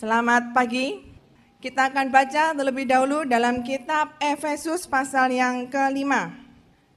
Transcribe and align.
Selamat 0.00 0.56
pagi. 0.56 0.96
Kita 1.60 1.92
akan 1.92 2.08
baca 2.08 2.56
terlebih 2.56 2.88
dahulu 2.88 3.28
dalam 3.28 3.60
kitab 3.60 4.16
Efesus 4.16 4.88
pasal 4.88 5.28
yang 5.28 5.68
kelima. 5.68 6.40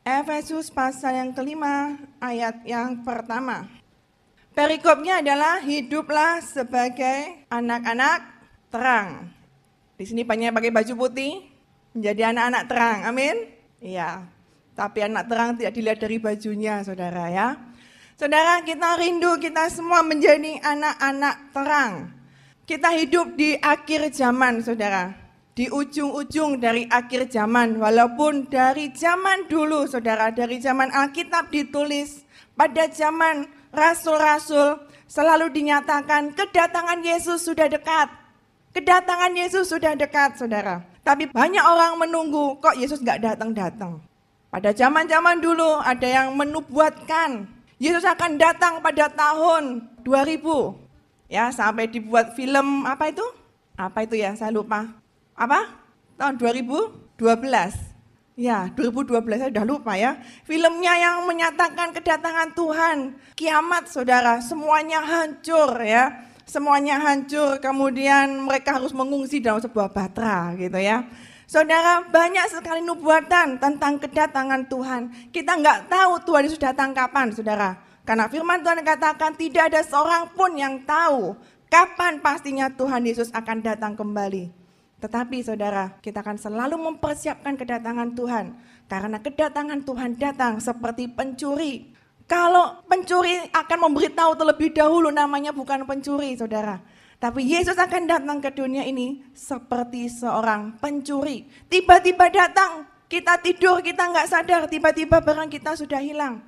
Efesus 0.08 0.72
pasal 0.72 1.20
yang 1.20 1.36
kelima 1.36 2.00
ayat 2.24 2.63
yang 2.63 3.04
pertama. 3.04 3.68
Perikopnya 4.55 5.20
adalah 5.20 5.60
hiduplah 5.60 6.39
sebagai 6.47 7.44
anak-anak 7.52 8.24
terang. 8.71 9.36
Di 10.00 10.08
sini 10.08 10.24
banyak 10.24 10.56
pakai 10.56 10.72
baju 10.72 10.94
putih, 10.96 11.44
menjadi 11.92 12.32
anak-anak 12.32 12.64
terang. 12.72 12.98
Amin. 13.04 13.36
Iya. 13.84 14.32
Tapi 14.80 15.04
anak 15.04 15.28
terang 15.28 15.60
tidak 15.60 15.76
dilihat 15.76 16.00
dari 16.00 16.24
bajunya, 16.24 16.80
saudara 16.88 17.28
ya. 17.28 17.60
Saudara, 18.16 18.64
kita 18.64 18.96
rindu 18.96 19.36
kita 19.44 19.68
semua 19.68 20.08
menjadi 20.08 20.56
anak-anak 20.64 21.52
terang. 21.52 22.23
Kita 22.64 22.95
hidup 22.95 23.36
di 23.36 23.59
akhir 23.59 24.15
zaman, 24.15 24.64
saudara. 24.64 25.11
Di 25.51 25.68
ujung-ujung 25.68 26.64
dari 26.64 26.88
akhir 26.88 27.28
zaman, 27.28 27.75
walaupun 27.75 28.47
dari 28.47 28.88
zaman 28.96 29.51
dulu, 29.51 29.83
saudara, 29.83 30.32
dari 30.32 30.64
zaman 30.64 30.88
Alkitab 30.88 31.52
ditulis, 31.52 32.23
pada 32.55 32.88
zaman 32.88 33.52
rasul-rasul 33.75 34.80
selalu 35.11 35.52
dinyatakan 35.52 36.31
kedatangan 36.31 37.03
Yesus 37.03 37.44
sudah 37.44 37.67
dekat. 37.67 38.08
Kedatangan 38.72 39.36
Yesus 39.36 39.67
sudah 39.67 40.00
dekat, 40.00 40.39
saudara. 40.39 40.88
Tapi 41.03 41.27
banyak 41.36 41.61
orang 41.67 42.00
menunggu, 42.00 42.55
kok 42.64 42.80
Yesus 42.80 43.03
nggak 43.03 43.27
datang-datang. 43.27 44.00
Pada 44.47 44.72
zaman-zaman 44.72 45.44
dulu 45.44 45.83
ada 45.83 46.08
yang 46.08 46.31
menubuatkan 46.31 47.44
Yesus 47.75 48.08
akan 48.08 48.39
datang 48.39 48.80
pada 48.80 49.11
tahun 49.11 49.83
2000. 50.08 50.83
Ya, 51.33 51.50
sampai 51.50 51.89
dibuat 51.89 52.38
film 52.38 52.86
apa 52.86 53.09
itu? 53.09 53.25
Apa 53.73 54.05
itu 54.05 54.14
ya? 54.22 54.38
Saya 54.38 54.53
lupa. 54.53 54.86
Apa? 55.33 55.66
Tahun 56.13 56.38
2012. 56.38 57.17
Ya, 58.38 58.69
2012 58.77 59.41
saya 59.41 59.49
sudah 59.49 59.66
lupa 59.66 59.97
ya. 59.97 60.21
Filmnya 60.45 60.93
yang 60.93 61.25
menyatakan 61.25 61.89
kedatangan 61.89 62.53
Tuhan, 62.53 62.97
kiamat 63.33 63.89
Saudara, 63.89 64.45
semuanya 64.45 65.02
hancur 65.02 65.73
ya. 65.81 66.21
Semuanya 66.45 67.02
hancur, 67.02 67.58
kemudian 67.58 68.45
mereka 68.45 68.77
harus 68.77 68.93
mengungsi 68.93 69.41
dalam 69.41 69.58
sebuah 69.58 69.89
batra 69.89 70.53
gitu 70.53 70.77
ya. 70.77 71.02
Saudara, 71.49 72.05
banyak 72.13 72.45
sekali 72.45 72.86
nubuatan 72.86 73.58
tentang 73.58 73.97
kedatangan 73.97 74.69
Tuhan. 74.69 75.02
Kita 75.33 75.58
nggak 75.58 75.89
tahu 75.89 76.13
Tuhan 76.30 76.45
Yesus 76.45 76.61
datang 76.61 76.93
kapan, 76.93 77.33
saudara. 77.33 77.92
Karena 78.03 78.27
firman 78.27 78.59
Tuhan 78.59 78.83
katakan 78.83 79.31
tidak 79.39 79.71
ada 79.71 79.81
seorang 79.83 80.35
pun 80.35 80.51
yang 80.59 80.83
tahu 80.83 81.39
kapan 81.71 82.19
pastinya 82.19 82.67
Tuhan 82.67 83.07
Yesus 83.07 83.31
akan 83.31 83.63
datang 83.63 83.95
kembali. 83.95 84.51
Tetapi 84.99 85.43
saudara, 85.43 85.99
kita 85.99 86.23
akan 86.23 86.39
selalu 86.39 86.79
mempersiapkan 86.79 87.59
kedatangan 87.59 88.15
Tuhan. 88.15 88.55
Karena 88.87 89.19
kedatangan 89.19 89.83
Tuhan 89.83 90.15
datang 90.15 90.59
seperti 90.63 91.11
pencuri. 91.11 91.91
Kalau 92.23 92.83
pencuri 92.87 93.35
akan 93.51 93.79
memberitahu 93.91 94.31
terlebih 94.39 94.71
dahulu 94.71 95.11
namanya 95.11 95.51
bukan 95.51 95.83
pencuri, 95.83 96.39
saudara. 96.39 96.79
Tapi 97.19 97.43
Yesus 97.43 97.75
akan 97.79 98.03
datang 98.03 98.39
ke 98.43 98.51
dunia 98.51 98.83
ini 98.83 99.23
seperti 99.31 100.11
seorang 100.11 100.75
pencuri. 100.79 101.47
Tiba-tiba 101.71 102.27
datang, 102.27 102.87
kita 103.07 103.39
tidur, 103.39 103.79
kita 103.79 104.11
nggak 104.11 104.27
sadar, 104.27 104.67
tiba-tiba 104.67 105.23
barang 105.23 105.47
kita 105.51 105.75
sudah 105.75 106.03
hilang. 106.03 106.43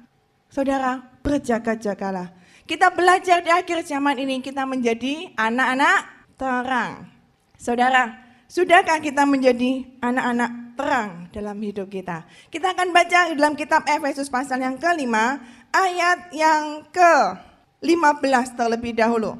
Saudara, 0.47 1.14
berjaga-jagalah. 1.25 2.29
Kita 2.69 2.93
belajar 2.93 3.41
di 3.41 3.49
akhir 3.49 3.89
zaman 3.89 4.21
ini, 4.21 4.45
kita 4.45 4.69
menjadi 4.69 5.33
anak-anak 5.33 6.29
terang. 6.37 7.09
Saudara, 7.57 8.13
sudahkah 8.45 9.01
kita 9.01 9.25
menjadi 9.25 9.85
anak-anak 10.05 10.77
terang 10.77 11.09
dalam 11.33 11.57
hidup 11.61 11.89
kita? 11.89 12.29
Kita 12.53 12.77
akan 12.77 12.93
baca 12.93 13.33
dalam 13.33 13.57
kitab 13.57 13.81
Efesus 13.89 14.29
pasal 14.29 14.61
yang 14.61 14.77
kelima, 14.77 15.41
ayat 15.73 16.29
yang 16.29 16.85
ke-15 16.93 18.45
terlebih 18.53 18.93
dahulu. 18.93 19.37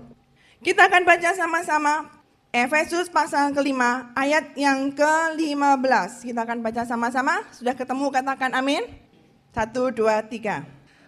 Kita 0.66 0.90
akan 0.90 1.06
baca 1.06 1.30
sama-sama 1.38 2.10
Efesus 2.56 3.12
pasal 3.12 3.52
kelima 3.52 4.16
ayat 4.16 4.56
yang 4.56 4.88
ke-15. 4.96 6.24
Kita 6.24 6.48
akan 6.48 6.64
baca 6.64 6.88
sama-sama. 6.88 7.44
Sudah 7.52 7.76
ketemu 7.76 8.08
katakan 8.08 8.56
amin. 8.56 8.88
Satu, 9.52 9.92
dua, 9.92 10.24
tiga. 10.24 10.64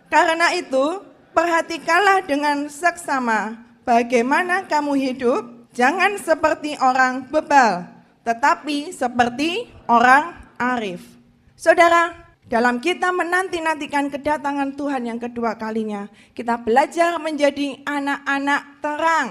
Karena 0.07 0.56
itu 0.56 1.03
perhatikanlah 1.35 2.23
dengan 2.23 2.68
seksama 2.72 3.59
bagaimana 3.84 4.66
kamu 4.66 4.94
hidup. 4.95 5.44
Jangan 5.78 6.18
seperti 6.18 6.73
orang 6.81 7.29
bebal, 7.29 7.85
tetapi 8.25 8.90
seperti 8.90 9.69
orang 9.85 10.34
arif. 10.57 11.06
Saudara, 11.53 12.34
dalam 12.50 12.81
kita 12.81 13.13
menanti-nantikan 13.13 14.09
kedatangan 14.09 14.73
Tuhan 14.73 15.06
yang 15.06 15.22
kedua 15.22 15.53
kalinya, 15.53 16.09
kita 16.34 16.57
belajar 16.57 17.22
menjadi 17.22 17.78
anak-anak 17.85 18.62
terang 18.81 19.29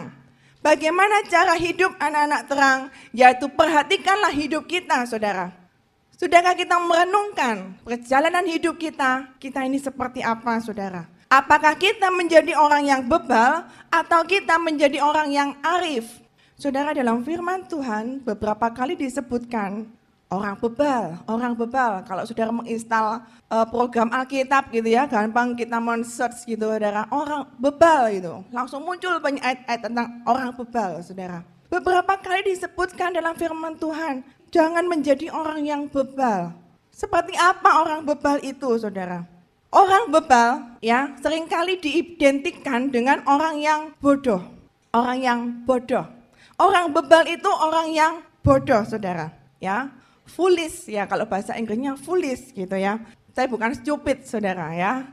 Bagaimana 0.66 1.22
cara 1.30 1.54
hidup 1.54 1.94
anak-anak 1.94 2.42
terang? 2.50 2.80
Yaitu 3.14 3.46
perhatikanlah 3.54 4.34
hidup 4.34 4.66
kita, 4.66 5.06
saudara. 5.06 5.54
Sudahkah 6.16 6.56
kita 6.56 6.80
merenungkan 6.80 7.76
perjalanan 7.84 8.40
hidup 8.48 8.80
kita? 8.80 9.36
Kita 9.36 9.60
ini 9.68 9.76
seperti 9.76 10.24
apa, 10.24 10.56
saudara? 10.64 11.04
Apakah 11.28 11.76
kita 11.76 12.08
menjadi 12.08 12.56
orang 12.56 12.88
yang 12.88 13.04
bebal 13.04 13.68
atau 13.92 14.24
kita 14.24 14.56
menjadi 14.56 15.04
orang 15.04 15.28
yang 15.28 15.52
arif? 15.60 16.08
Saudara, 16.56 16.96
dalam 16.96 17.20
firman 17.20 17.68
Tuhan 17.68 18.24
beberapa 18.24 18.72
kali 18.72 18.96
disebutkan 18.96 19.92
orang 20.32 20.56
bebal, 20.56 21.20
orang 21.28 21.52
bebal. 21.52 22.00
Kalau 22.08 22.24
saudara 22.24 22.48
menginstal 22.48 23.20
uh, 23.52 23.68
program 23.68 24.08
Alkitab 24.08 24.72
gitu 24.72 24.88
ya, 24.88 25.04
gampang 25.04 25.52
kita 25.52 25.76
men-search 25.76 26.48
gitu 26.48 26.72
saudara, 26.72 27.04
orang 27.12 27.44
bebal 27.60 28.08
gitu. 28.16 28.40
Langsung 28.56 28.80
muncul 28.88 29.20
banyak 29.20 29.44
ayat-ayat 29.44 29.84
tentang 29.84 30.24
orang 30.24 30.48
bebal 30.56 30.96
saudara. 31.04 31.44
Beberapa 31.68 32.16
kali 32.24 32.56
disebutkan 32.56 33.12
dalam 33.12 33.36
firman 33.36 33.76
Tuhan, 33.76 34.24
jangan 34.50 34.86
menjadi 34.86 35.30
orang 35.32 35.64
yang 35.66 35.82
bebal. 35.90 36.54
Seperti 36.92 37.36
apa 37.36 37.84
orang 37.84 38.08
bebal 38.08 38.40
itu 38.40 38.80
saudara? 38.80 39.26
Orang 39.68 40.08
bebal 40.08 40.78
ya 40.80 41.12
sering 41.20 41.44
kali 41.44 41.76
diidentikan 41.76 42.88
dengan 42.88 43.20
orang 43.28 43.60
yang 43.60 43.80
bodoh. 44.00 44.40
Orang 44.96 45.18
yang 45.20 45.40
bodoh. 45.68 46.08
Orang 46.56 46.96
bebal 46.96 47.28
itu 47.28 47.50
orang 47.52 47.92
yang 47.92 48.12
bodoh 48.40 48.80
saudara. 48.88 49.28
Ya, 49.60 49.92
foolish 50.24 50.88
ya 50.88 51.04
kalau 51.04 51.28
bahasa 51.28 51.52
Inggrisnya 51.60 52.00
foolish 52.00 52.56
gitu 52.56 52.76
ya. 52.76 52.96
Saya 53.36 53.46
bukan 53.52 53.76
stupid 53.76 54.24
saudara 54.24 54.72
ya. 54.72 55.04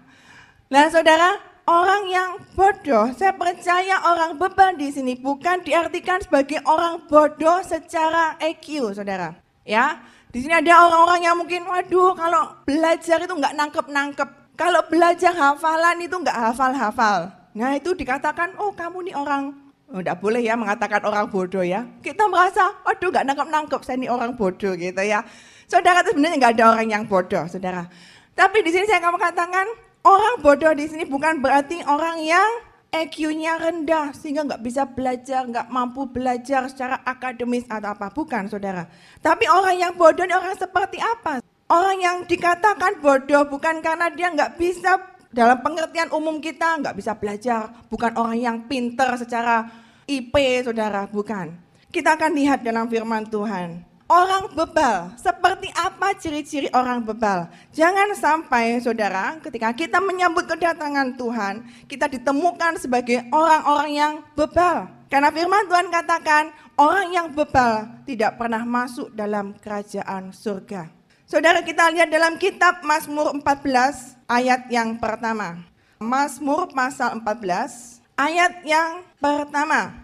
Nah 0.71 0.87
saudara, 0.87 1.35
orang 1.67 2.03
yang 2.11 2.29
bodoh, 2.55 3.11
saya 3.15 3.31
percaya 3.35 4.03
orang 4.03 4.35
bebal 4.35 4.75
di 4.75 4.91
sini 4.91 5.13
bukan 5.15 5.63
diartikan 5.63 6.19
sebagai 6.19 6.59
orang 6.67 7.07
bodoh 7.07 7.63
secara 7.63 8.35
EQ 8.39 8.91
saudara. 8.91 9.35
Ya, 9.63 10.03
di 10.33 10.43
sini 10.43 10.51
ada 10.51 10.89
orang-orang 10.89 11.21
yang 11.23 11.35
mungkin, 11.39 11.61
waduh 11.63 12.11
kalau 12.19 12.59
belajar 12.67 13.23
itu 13.23 13.33
nggak 13.33 13.55
nangkep-nangkep. 13.55 14.29
Kalau 14.53 14.81
belajar 14.91 15.33
hafalan 15.33 15.97
itu 16.03 16.15
nggak 16.19 16.37
hafal-hafal. 16.37 17.31
Nah 17.53 17.77
itu 17.77 17.95
dikatakan, 17.95 18.57
oh 18.59 18.73
kamu 18.75 19.09
nih 19.09 19.15
orang 19.15 19.53
oh, 19.93 20.01
boleh 20.01 20.41
ya 20.41 20.57
mengatakan 20.57 21.05
orang 21.05 21.29
bodoh 21.29 21.61
ya. 21.61 21.85
Kita 22.01 22.25
merasa, 22.25 22.81
aduh 22.81 23.13
gak 23.13 23.29
nangkep-nangkep 23.29 23.81
saya 23.85 23.97
ini 24.01 24.09
orang 24.09 24.33
bodoh 24.33 24.73
gitu 24.73 25.01
ya. 25.05 25.21
Saudara 25.69 26.01
sebenarnya 26.01 26.37
nggak 26.37 26.53
ada 26.59 26.65
orang 26.75 26.87
yang 26.89 27.03
bodoh, 27.05 27.45
saudara. 27.45 27.87
Tapi 28.33 28.65
di 28.65 28.69
sini 28.73 28.89
saya 28.89 28.99
akan 29.05 29.13
mengatakan 29.13 29.65
orang 30.03 30.35
bodoh 30.43 30.75
di 30.75 30.85
sini 30.87 31.07
bukan 31.07 31.39
berarti 31.39 31.81
orang 31.87 32.19
yang 32.23 32.49
EQ-nya 32.93 33.57
rendah 33.57 34.13
sehingga 34.13 34.45
nggak 34.45 34.61
bisa 34.61 34.85
belajar, 34.85 35.49
nggak 35.49 35.65
mampu 35.73 36.05
belajar 36.05 36.69
secara 36.69 37.01
akademis 37.01 37.65
atau 37.65 37.89
apa. 37.89 38.13
Bukan, 38.13 38.53
saudara. 38.53 38.85
Tapi 39.17 39.49
orang 39.49 39.81
yang 39.81 39.93
bodoh 39.97 40.29
orang 40.29 40.53
seperti 40.53 41.01
apa? 41.01 41.41
Orang 41.73 41.97
yang 41.97 42.17
dikatakan 42.29 43.01
bodoh 43.01 43.49
bukan 43.49 43.81
karena 43.81 44.13
dia 44.13 44.29
nggak 44.29 44.61
bisa 44.61 45.01
dalam 45.33 45.65
pengertian 45.65 46.13
umum 46.13 46.37
kita 46.37 46.77
nggak 46.85 46.93
bisa 46.93 47.17
belajar, 47.17 47.73
bukan 47.89 48.13
orang 48.13 48.37
yang 48.37 48.57
pinter 48.69 49.17
secara 49.17 49.65
IP 50.05 50.61
saudara, 50.61 51.09
bukan. 51.09 51.49
Kita 51.89 52.13
akan 52.13 52.37
lihat 52.37 52.61
dalam 52.61 52.85
firman 52.85 53.25
Tuhan. 53.25 53.92
Orang 54.03 54.51
bebal, 54.51 55.15
seperti 55.15 55.71
apa 55.71 56.11
ciri-ciri 56.19 56.67
orang 56.75 57.07
bebal? 57.07 57.47
Jangan 57.71 58.11
sampai 58.11 58.75
saudara 58.83 59.39
ketika 59.39 59.71
kita 59.71 60.03
menyambut 60.03 60.43
kedatangan 60.43 61.15
Tuhan, 61.15 61.63
kita 61.87 62.11
ditemukan 62.11 62.83
sebagai 62.83 63.23
orang-orang 63.31 63.91
yang 63.95 64.13
bebal. 64.35 64.91
Karena 65.07 65.31
firman 65.31 65.71
Tuhan 65.71 65.87
katakan, 65.87 66.51
orang 66.75 67.15
yang 67.15 67.27
bebal 67.31 68.03
tidak 68.03 68.35
pernah 68.35 68.67
masuk 68.67 69.07
dalam 69.15 69.55
kerajaan 69.63 70.35
surga. 70.35 70.91
Saudara 71.23 71.63
kita 71.63 71.87
lihat 71.95 72.11
dalam 72.11 72.35
kitab 72.35 72.83
Mazmur 72.83 73.31
14 73.39 74.19
ayat 74.27 74.67
yang 74.67 74.99
pertama. 74.99 75.63
Mazmur 76.03 76.67
pasal 76.75 77.23
14 77.23 78.03
ayat 78.19 78.67
yang 78.67 79.07
pertama. 79.15 80.02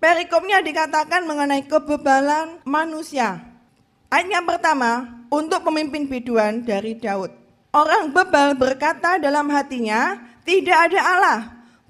Perikopnya 0.00 0.64
dikatakan 0.64 1.28
mengenai 1.28 1.68
kebebalan 1.68 2.64
manusia. 2.64 3.44
Ayat 4.10 4.26
yang 4.26 4.46
pertama, 4.48 5.22
untuk 5.30 5.62
pemimpin 5.62 6.10
biduan 6.10 6.66
dari 6.66 6.98
Daud. 6.98 7.30
Orang 7.70 8.10
bebal 8.10 8.58
berkata 8.58 9.22
dalam 9.22 9.46
hatinya, 9.54 10.18
tidak 10.42 10.90
ada 10.90 11.00
Allah. 11.00 11.40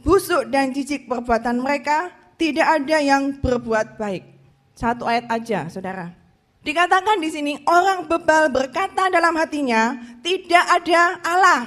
Busuk 0.05 0.53
dan 0.53 0.77
jijik 0.77 1.09
perbuatan 1.09 1.65
mereka, 1.65 2.13
tidak 2.37 2.69
ada 2.69 3.01
yang 3.01 3.41
berbuat 3.41 3.97
baik. 3.97 4.29
Satu 4.77 5.09
ayat 5.09 5.25
aja, 5.33 5.73
saudara. 5.73 6.13
Dikatakan 6.61 7.25
di 7.25 7.33
sini, 7.33 7.53
orang 7.65 8.05
bebal 8.05 8.53
berkata 8.53 9.09
dalam 9.09 9.33
hatinya, 9.41 9.97
tidak 10.21 10.65
ada 10.69 11.17
Allah. 11.25 11.63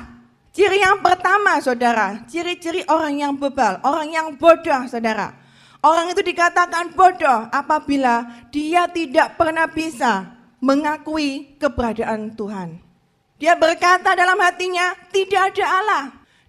Ciri 0.54 0.86
yang 0.86 1.02
pertama, 1.02 1.58
saudara, 1.58 2.22
ciri-ciri 2.30 2.86
orang 2.86 3.18
yang 3.18 3.34
bebal, 3.34 3.82
orang 3.82 4.14
yang 4.14 4.28
bodoh, 4.38 4.86
saudara. 4.86 5.34
Orang 5.84 6.16
itu 6.16 6.24
dikatakan 6.24 6.96
bodoh 6.96 7.52
apabila 7.52 8.48
dia 8.56 8.88
tidak 8.88 9.36
pernah 9.36 9.68
bisa 9.68 10.32
mengakui 10.64 11.60
keberadaan 11.60 12.32
Tuhan. 12.40 12.80
Dia 13.36 13.60
berkata 13.60 14.16
dalam 14.16 14.40
hatinya, 14.40 14.96
tidak 15.12 15.52
ada 15.52 15.66
Allah. 15.68 16.04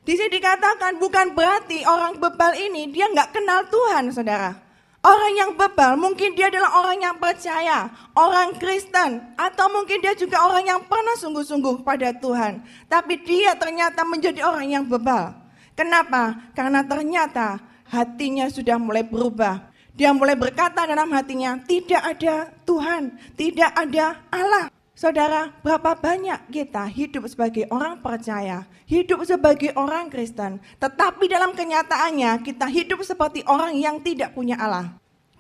Di 0.07 0.15
sini 0.15 0.39
dikatakan 0.39 1.03
bukan 1.03 1.35
berarti 1.35 1.83
orang 1.83 2.23
bebal 2.23 2.55
ini 2.55 2.95
dia 2.95 3.11
nggak 3.11 3.35
kenal 3.35 3.67
Tuhan, 3.67 4.15
saudara. 4.15 4.55
Orang 5.03 5.33
yang 5.35 5.51
bebal 5.59 5.99
mungkin 5.99 6.39
dia 6.39 6.49
adalah 6.49 6.81
orang 6.81 7.03
yang 7.03 7.17
percaya, 7.19 7.91
orang 8.15 8.55
Kristen, 8.57 9.35
atau 9.35 9.67
mungkin 9.69 9.99
dia 9.99 10.15
juga 10.15 10.47
orang 10.47 10.65
yang 10.65 10.81
pernah 10.87 11.19
sungguh-sungguh 11.19 11.83
pada 11.83 12.15
Tuhan. 12.15 12.63
Tapi 12.87 13.19
dia 13.21 13.59
ternyata 13.59 14.07
menjadi 14.07 14.47
orang 14.47 14.71
yang 14.71 14.85
bebal. 14.87 15.35
Kenapa? 15.75 16.39
Karena 16.55 16.87
ternyata 16.87 17.74
hatinya 17.95 18.51
sudah 18.51 18.75
mulai 18.75 19.07
berubah. 19.07 19.71
Dia 19.95 20.11
mulai 20.11 20.35
berkata 20.35 20.83
dalam 20.91 21.07
hatinya, 21.15 21.63
tidak 21.63 22.03
ada 22.03 22.51
Tuhan, 22.67 23.15
tidak 23.39 23.71
ada 23.79 24.19
Allah. 24.35 24.67
Saudara, 24.95 25.51
berapa 25.63 25.95
banyak 25.95 26.51
kita 26.51 26.87
hidup 26.87 27.27
sebagai 27.27 27.67
orang 27.71 27.99
percaya, 27.99 28.67
hidup 28.87 29.23
sebagai 29.27 29.75
orang 29.75 30.07
Kristen, 30.07 30.63
tetapi 30.79 31.27
dalam 31.27 31.51
kenyataannya 31.55 32.43
kita 32.47 32.67
hidup 32.71 33.03
seperti 33.03 33.43
orang 33.47 33.75
yang 33.75 33.99
tidak 34.03 34.35
punya 34.35 34.55
Allah. 34.59 34.95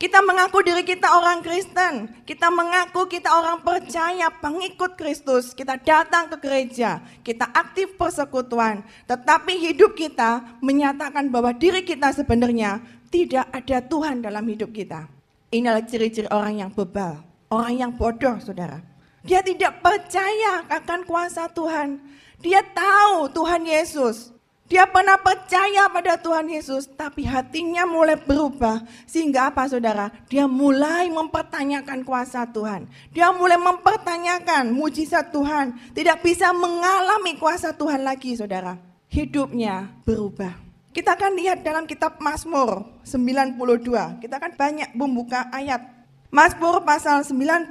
Kita 0.04 0.20
mengaku 0.20 0.60
diri 0.60 0.84
kita 0.84 1.16
orang 1.16 1.40
Kristen, 1.40 2.12
kita 2.28 2.52
mengaku 2.52 3.08
kita 3.08 3.40
orang 3.40 3.64
percaya, 3.64 4.28
pengikut 4.28 5.00
Kristus, 5.00 5.56
kita 5.56 5.80
datang 5.80 6.28
ke 6.28 6.44
gereja, 6.44 7.00
kita 7.24 7.48
aktif 7.48 7.96
persekutuan, 7.96 8.84
tetapi 9.08 9.56
hidup 9.56 9.96
kita 9.96 10.44
menyatakan 10.60 11.32
bahwa 11.32 11.56
diri 11.56 11.80
kita 11.88 12.12
sebenarnya 12.12 12.84
tidak 13.08 13.48
ada 13.48 13.80
Tuhan 13.80 14.20
dalam 14.20 14.44
hidup 14.44 14.76
kita. 14.76 15.08
Inilah 15.48 15.80
ciri-ciri 15.88 16.28
orang 16.28 16.60
yang 16.60 16.70
bebal, 16.76 17.24
orang 17.48 17.72
yang 17.72 17.92
bodoh, 17.96 18.36
saudara. 18.44 18.84
Dia 19.24 19.40
tidak 19.40 19.80
percaya 19.80 20.68
akan 20.68 21.08
kuasa 21.08 21.48
Tuhan. 21.48 21.96
Dia 22.44 22.60
tahu 22.60 23.32
Tuhan 23.32 23.64
Yesus. 23.64 24.33
Dia 24.74 24.90
pernah 24.90 25.14
percaya 25.14 25.86
pada 25.86 26.18
Tuhan 26.18 26.50
Yesus, 26.50 26.90
tapi 26.98 27.22
hatinya 27.22 27.86
mulai 27.86 28.18
berubah. 28.18 28.82
Sehingga 29.06 29.46
apa 29.54 29.70
saudara? 29.70 30.10
Dia 30.26 30.50
mulai 30.50 31.06
mempertanyakan 31.14 32.02
kuasa 32.02 32.42
Tuhan. 32.50 32.90
Dia 33.14 33.30
mulai 33.30 33.54
mempertanyakan 33.54 34.74
mujizat 34.74 35.30
Tuhan. 35.30 35.78
Tidak 35.94 36.18
bisa 36.26 36.50
mengalami 36.50 37.38
kuasa 37.38 37.70
Tuhan 37.70 38.02
lagi 38.02 38.34
saudara. 38.34 38.74
Hidupnya 39.14 39.94
berubah. 40.02 40.58
Kita 40.90 41.14
akan 41.14 41.38
lihat 41.38 41.62
dalam 41.62 41.86
kitab 41.86 42.18
Mazmur 42.18 42.82
92. 43.06 44.26
Kita 44.26 44.42
akan 44.42 44.58
banyak 44.58 44.90
membuka 44.98 45.54
ayat. 45.54 45.86
Mazmur 46.34 46.82
pasal 46.82 47.22
92 47.22 47.70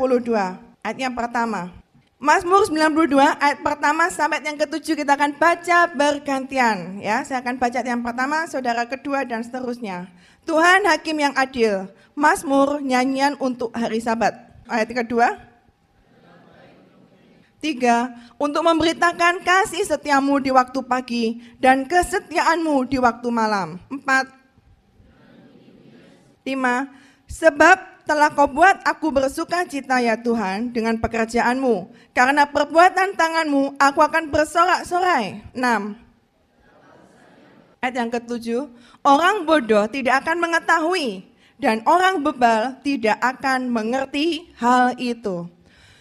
ayat 0.80 0.98
yang 1.04 1.12
pertama. 1.12 1.83
Mazmur 2.24 2.64
92 2.72 3.20
ayat 3.20 3.60
pertama 3.60 4.08
sampai 4.08 4.40
yang 4.48 4.56
ketujuh 4.56 4.96
kita 4.96 5.20
akan 5.20 5.36
baca 5.36 5.92
bergantian 5.92 7.04
ya. 7.04 7.20
Saya 7.28 7.44
akan 7.44 7.60
baca 7.60 7.84
yang 7.84 8.00
pertama, 8.00 8.48
saudara 8.48 8.88
kedua 8.88 9.28
dan 9.28 9.44
seterusnya. 9.44 10.08
Tuhan 10.48 10.88
hakim 10.88 11.20
yang 11.20 11.36
adil. 11.36 11.92
Mazmur 12.16 12.80
nyanyian 12.80 13.36
untuk 13.44 13.76
hari 13.76 14.00
Sabat. 14.00 14.40
Ayat 14.72 14.96
kedua. 15.04 15.36
Tiga, 17.60 18.16
untuk 18.40 18.64
memberitakan 18.64 19.44
kasih 19.44 19.84
setiamu 19.84 20.40
di 20.40 20.56
waktu 20.56 20.80
pagi 20.80 21.44
dan 21.60 21.84
kesetiaanmu 21.84 22.88
di 22.88 23.04
waktu 23.04 23.28
malam. 23.36 23.84
Empat. 23.92 24.32
Lima, 26.48 26.88
sebab 27.28 27.93
telah 28.04 28.32
kau 28.32 28.48
buat 28.48 28.84
aku 28.84 29.12
bersuka 29.12 29.64
cita 29.68 30.00
ya 30.04 30.20
Tuhan 30.20 30.76
dengan 30.76 31.00
pekerjaanmu. 31.00 31.92
Karena 32.12 32.48
perbuatan 32.48 33.16
tanganmu 33.16 33.80
aku 33.80 34.00
akan 34.04 34.30
bersorak-sorai. 34.30 35.44
6. 35.56 35.96
Ayat 37.84 37.96
yang 38.00 38.12
ketujuh, 38.12 38.72
orang 39.04 39.44
bodoh 39.44 39.84
tidak 39.92 40.24
akan 40.24 40.40
mengetahui 40.40 41.28
dan 41.60 41.84
orang 41.84 42.24
bebal 42.24 42.80
tidak 42.80 43.20
akan 43.20 43.68
mengerti 43.68 44.48
hal 44.56 44.96
itu. 44.96 45.52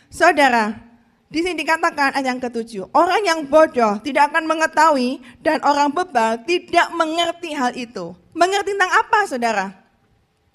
Saudara, 0.07 0.79
di 1.27 1.43
sini 1.43 1.59
dikatakan 1.59 2.15
ayat 2.15 2.29
yang 2.29 2.39
ketujuh, 2.39 2.87
orang 2.95 3.27
yang 3.27 3.41
bodoh 3.51 3.99
tidak 4.05 4.31
akan 4.31 4.47
mengetahui 4.47 5.19
dan 5.43 5.59
orang 5.67 5.91
bebal 5.91 6.39
tidak 6.47 6.87
mengerti 6.95 7.51
hal 7.51 7.75
itu. 7.75 8.15
Mengerti 8.31 8.79
tentang 8.79 8.93
apa 9.03 9.19
saudara? 9.27 9.82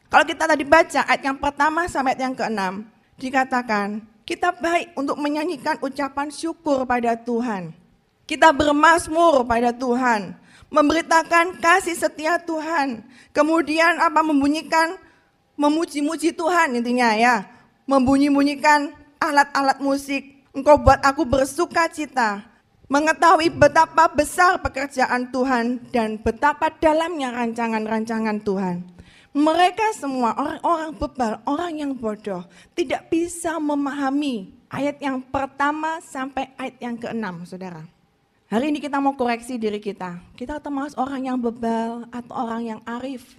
Kalau 0.08 0.24
kita 0.24 0.48
tadi 0.48 0.64
baca 0.64 1.04
ayat 1.04 1.22
yang 1.24 1.36
pertama 1.36 1.84
sampai 1.92 2.16
ayat 2.16 2.22
yang 2.32 2.36
keenam, 2.36 2.74
dikatakan 3.20 4.08
kita 4.24 4.56
baik 4.56 4.96
untuk 4.96 5.20
menyanyikan 5.20 5.76
ucapan 5.84 6.32
syukur 6.32 6.88
pada 6.88 7.20
Tuhan. 7.20 7.76
Kita 8.28 8.52
bermasmur 8.56 9.44
pada 9.44 9.76
Tuhan, 9.76 10.36
memberitakan 10.72 11.60
kasih 11.60 11.96
setia 11.96 12.40
Tuhan. 12.40 13.04
Kemudian 13.36 14.00
apa 14.00 14.24
membunyikan 14.24 15.00
memuji-muji 15.60 16.36
Tuhan 16.36 16.76
intinya 16.80 17.16
ya. 17.16 17.48
Membunyi-bunyikan 17.88 18.92
alat-alat 19.20 19.80
musik. 19.80 20.44
Engkau 20.52 20.76
buat 20.76 21.00
aku 21.04 21.24
bersuka 21.24 21.88
cita. 21.88 22.44
Mengetahui 22.88 23.52
betapa 23.52 24.08
besar 24.12 24.60
pekerjaan 24.64 25.32
Tuhan 25.32 25.84
dan 25.92 26.20
betapa 26.20 26.72
dalamnya 26.72 27.32
rancangan-rancangan 27.36 28.44
Tuhan. 28.44 28.97
Mereka 29.38 29.94
semua 29.94 30.34
orang-orang 30.34 30.98
bebal, 30.98 31.38
orang 31.46 31.74
yang 31.78 31.94
bodoh, 31.94 32.42
tidak 32.74 33.06
bisa 33.14 33.62
memahami 33.62 34.50
ayat 34.66 34.98
yang 34.98 35.22
pertama 35.22 36.02
sampai 36.02 36.50
ayat 36.58 36.82
yang 36.82 36.98
keenam, 36.98 37.46
saudara. 37.46 37.86
Hari 38.50 38.74
ini 38.74 38.82
kita 38.82 38.98
mau 38.98 39.14
koreksi 39.14 39.62
diri 39.62 39.78
kita. 39.78 40.18
Kita 40.34 40.58
termasuk 40.58 40.98
orang 40.98 41.30
yang 41.30 41.38
bebal 41.38 42.10
atau 42.10 42.34
orang 42.34 42.62
yang 42.66 42.82
arif. 42.90 43.38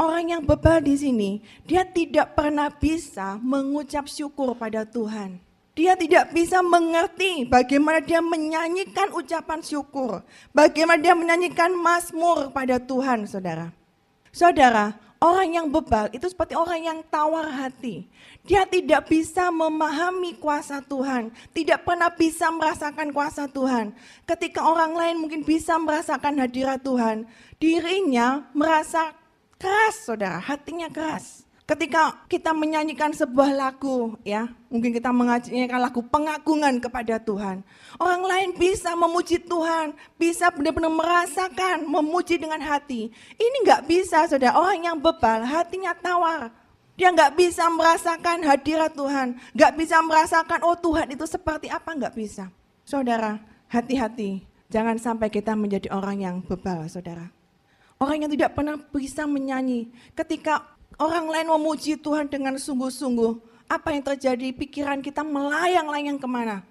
Orang 0.00 0.32
yang 0.32 0.40
bebal 0.48 0.80
di 0.80 0.96
sini, 0.96 1.30
dia 1.68 1.84
tidak 1.84 2.32
pernah 2.32 2.72
bisa 2.72 3.36
mengucap 3.36 4.08
syukur 4.08 4.56
pada 4.56 4.88
Tuhan. 4.88 5.36
Dia 5.76 5.92
tidak 5.92 6.32
bisa 6.32 6.64
mengerti 6.64 7.44
bagaimana 7.44 8.00
dia 8.00 8.24
menyanyikan 8.24 9.12
ucapan 9.12 9.60
syukur. 9.60 10.24
Bagaimana 10.56 11.04
dia 11.04 11.12
menyanyikan 11.12 11.76
mazmur 11.76 12.48
pada 12.48 12.80
Tuhan, 12.80 13.28
saudara. 13.28 13.68
Saudara, 14.32 15.03
Orang 15.22 15.56
yang 15.56 15.66
bebal 15.70 16.12
itu 16.12 16.26
seperti 16.28 16.52
orang 16.58 16.80
yang 16.84 16.98
tawar 17.06 17.48
hati. 17.48 18.04
Dia 18.44 18.68
tidak 18.68 19.08
bisa 19.08 19.48
memahami 19.48 20.36
kuasa 20.36 20.84
Tuhan, 20.84 21.32
tidak 21.56 21.86
pernah 21.86 22.12
bisa 22.12 22.52
merasakan 22.52 23.08
kuasa 23.14 23.48
Tuhan. 23.48 23.96
Ketika 24.28 24.60
orang 24.66 24.92
lain 24.92 25.16
mungkin 25.16 25.40
bisa 25.40 25.80
merasakan 25.80 26.44
hadirat 26.44 26.84
Tuhan, 26.84 27.24
dirinya 27.56 28.44
merasa 28.52 29.16
keras, 29.56 30.04
saudara, 30.04 30.42
hatinya 30.42 30.92
keras. 30.92 31.43
Ketika 31.64 32.28
kita 32.28 32.52
menyanyikan 32.52 33.08
sebuah 33.16 33.56
lagu, 33.56 34.20
ya, 34.20 34.52
mungkin 34.68 34.92
kita 34.92 35.08
menyanyikan 35.08 35.80
lagu 35.80 36.04
pengagungan 36.04 36.76
kepada 36.76 37.16
Tuhan. 37.16 37.64
Orang 37.96 38.20
lain 38.28 38.52
bisa 38.52 38.92
memuji 38.92 39.40
Tuhan, 39.40 39.96
bisa 40.20 40.52
benar-benar 40.52 40.92
merasakan, 40.92 41.88
memuji 41.88 42.36
dengan 42.36 42.60
hati. 42.60 43.08
Ini 43.40 43.56
nggak 43.64 43.88
bisa, 43.88 44.28
saudara. 44.28 44.60
Orang 44.60 44.84
yang 44.84 45.00
bebal, 45.00 45.40
hatinya 45.40 45.96
tawar. 45.96 46.52
Dia 47.00 47.08
nggak 47.16 47.32
bisa 47.32 47.64
merasakan 47.72 48.44
hadirat 48.44 48.92
Tuhan, 48.92 49.40
nggak 49.56 49.72
bisa 49.80 50.04
merasakan, 50.04 50.60
oh 50.68 50.76
Tuhan 50.76 51.16
itu 51.16 51.24
seperti 51.24 51.72
apa, 51.72 51.96
nggak 51.96 52.12
bisa. 52.12 52.52
Saudara, 52.84 53.40
hati-hati, 53.72 54.44
jangan 54.68 55.00
sampai 55.00 55.32
kita 55.32 55.56
menjadi 55.56 55.88
orang 55.96 56.20
yang 56.20 56.36
bebal, 56.44 56.84
saudara. 56.92 57.32
Orang 57.98 58.20
yang 58.20 58.30
tidak 58.36 58.52
pernah 58.52 58.76
bisa 58.76 59.24
menyanyi, 59.24 59.88
ketika 60.12 60.73
orang 60.98 61.26
lain 61.30 61.46
memuji 61.50 61.98
Tuhan 61.98 62.30
dengan 62.30 62.54
sungguh-sungguh, 62.58 63.32
apa 63.70 63.94
yang 63.94 64.02
terjadi? 64.04 64.52
Pikiran 64.54 65.00
kita 65.00 65.24
melayang-layang 65.24 66.20
ke 66.20 66.28
mana? 66.28 66.62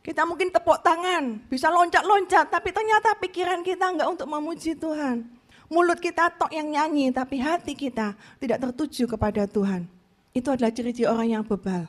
Kita 0.00 0.24
mungkin 0.24 0.48
tepuk 0.48 0.80
tangan, 0.80 1.44
bisa 1.52 1.68
loncat-loncat, 1.68 2.48
tapi 2.48 2.72
ternyata 2.72 3.12
pikiran 3.20 3.60
kita 3.60 3.84
enggak 3.92 4.08
untuk 4.08 4.26
memuji 4.32 4.72
Tuhan. 4.72 5.28
Mulut 5.68 6.00
kita 6.00 6.32
tok 6.34 6.50
yang 6.50 6.72
nyanyi, 6.72 7.12
tapi 7.12 7.36
hati 7.36 7.76
kita 7.76 8.16
tidak 8.40 8.58
tertuju 8.58 9.06
kepada 9.06 9.44
Tuhan. 9.44 9.84
Itu 10.32 10.56
adalah 10.56 10.72
ciri-ciri 10.72 11.06
orang 11.06 11.28
yang 11.28 11.44
bebal. 11.44 11.84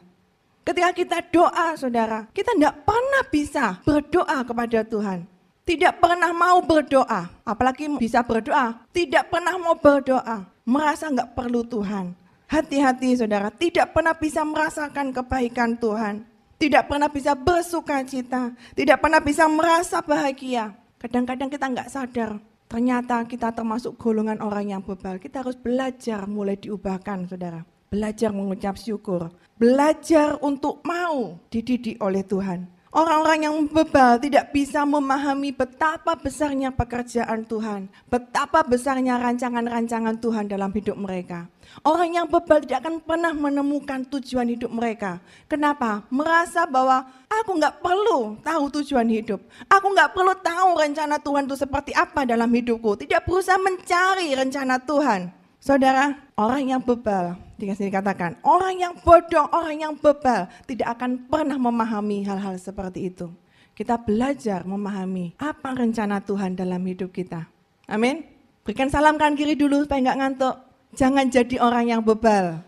Ketika 0.62 0.92
kita 0.94 1.18
doa, 1.34 1.74
saudara, 1.74 2.28
kita 2.36 2.54
tidak 2.54 2.84
pernah 2.86 3.24
bisa 3.32 3.82
berdoa 3.82 4.38
kepada 4.46 4.86
Tuhan. 4.86 5.26
Tidak 5.66 6.04
pernah 6.04 6.30
mau 6.36 6.60
berdoa, 6.62 7.32
apalagi 7.48 7.88
bisa 7.96 8.22
berdoa. 8.22 8.76
Tidak 8.92 9.32
pernah 9.32 9.56
mau 9.56 9.74
berdoa, 9.80 10.50
merasa 10.65 11.10
nggak 11.10 11.34
perlu 11.34 11.65
Tuhan. 11.65 12.13
Hati-hati 12.51 13.15
saudara, 13.15 13.48
tidak 13.48 13.96
pernah 13.96 14.12
bisa 14.12 14.44
merasakan 14.44 15.15
kebaikan 15.15 15.80
Tuhan. 15.80 16.27
Tidak 16.60 16.84
pernah 16.86 17.10
bisa 17.10 17.34
bersuka 17.34 18.06
cita, 18.06 18.53
tidak 18.77 19.01
pernah 19.01 19.18
bisa 19.18 19.50
merasa 19.50 19.98
bahagia. 20.03 20.75
Kadang-kadang 21.01 21.50
kita 21.50 21.65
nggak 21.65 21.89
sadar, 21.89 22.38
ternyata 22.70 23.25
kita 23.25 23.50
termasuk 23.50 23.98
golongan 23.98 24.38
orang 24.46 24.70
yang 24.70 24.82
bebal. 24.86 25.18
Kita 25.18 25.41
harus 25.41 25.58
belajar 25.58 26.30
mulai 26.30 26.60
diubahkan 26.62 27.25
saudara. 27.25 27.65
Belajar 27.89 28.30
mengucap 28.30 28.77
syukur, 28.77 29.34
belajar 29.58 30.38
untuk 30.46 30.86
mau 30.86 31.39
dididik 31.50 31.98
oleh 31.98 32.22
Tuhan. 32.22 32.81
Orang-orang 32.91 33.48
yang 33.48 33.55
bebal 33.71 34.19
tidak 34.19 34.51
bisa 34.51 34.83
memahami 34.83 35.55
betapa 35.55 36.12
besarnya 36.12 36.75
pekerjaan 36.75 37.48
Tuhan, 37.48 37.88
betapa 38.12 38.67
besarnya 38.67 39.15
rancangan-rancangan 39.15 40.19
Tuhan 40.19 40.51
dalam 40.51 40.67
hidup 40.75 41.00
mereka. 41.00 41.48
Orang 41.88 42.12
yang 42.12 42.27
bebal 42.27 42.60
tidak 42.67 42.83
akan 42.83 43.00
pernah 43.00 43.31
menemukan 43.31 44.03
tujuan 44.12 44.43
hidup 44.51 44.67
mereka. 44.75 45.24
Kenapa? 45.48 46.03
Merasa 46.12 46.67
bahwa 46.67 47.07
aku 47.31 47.63
nggak 47.63 47.79
perlu 47.79 48.36
tahu 48.43 48.83
tujuan 48.83 49.07
hidup. 49.07 49.39
Aku 49.71 49.88
nggak 49.95 50.12
perlu 50.12 50.36
tahu 50.43 50.75
rencana 50.75 51.15
Tuhan 51.15 51.48
itu 51.48 51.55
seperti 51.55 51.95
apa 51.95 52.27
dalam 52.27 52.51
hidupku. 52.51 53.00
Tidak 53.07 53.24
berusaha 53.24 53.55
mencari 53.55 54.36
rencana 54.36 54.83
Tuhan. 54.83 55.31
Saudara, 55.63 56.17
orang 56.41 56.74
yang 56.74 56.81
bebal 56.81 57.38
Dikasih 57.62 57.93
dikatakan, 57.93 58.41
orang 58.41 58.74
yang 58.74 58.93
bodoh, 59.05 59.45
orang 59.53 59.77
yang 59.77 59.93
bebal 59.93 60.50
tidak 60.65 60.98
akan 60.98 61.29
pernah 61.29 61.62
memahami 61.62 62.25
hal-hal 62.25 62.57
seperti 62.57 63.13
itu. 63.13 63.29
Kita 63.77 64.01
belajar 64.01 64.65
memahami 64.65 65.38
apa 65.38 65.77
rencana 65.77 66.25
Tuhan 66.25 66.57
dalam 66.57 66.81
hidup 66.81 67.13
kita. 67.13 67.45
Amin. 67.86 68.25
Berikan 68.65 68.89
salam 68.89 69.13
kan 69.21 69.38
kiri 69.38 69.53
dulu 69.53 69.86
supaya 69.86 70.10
nggak 70.10 70.17
ngantuk. 70.17 70.55
Jangan 70.98 71.29
jadi 71.29 71.55
orang 71.62 71.86
yang 71.86 72.01
bebal. 72.01 72.65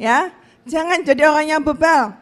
Ya, 0.00 0.32
jangan 0.64 1.04
jadi 1.04 1.28
orang 1.28 1.46
yang 1.52 1.60
bebal. 1.60 2.16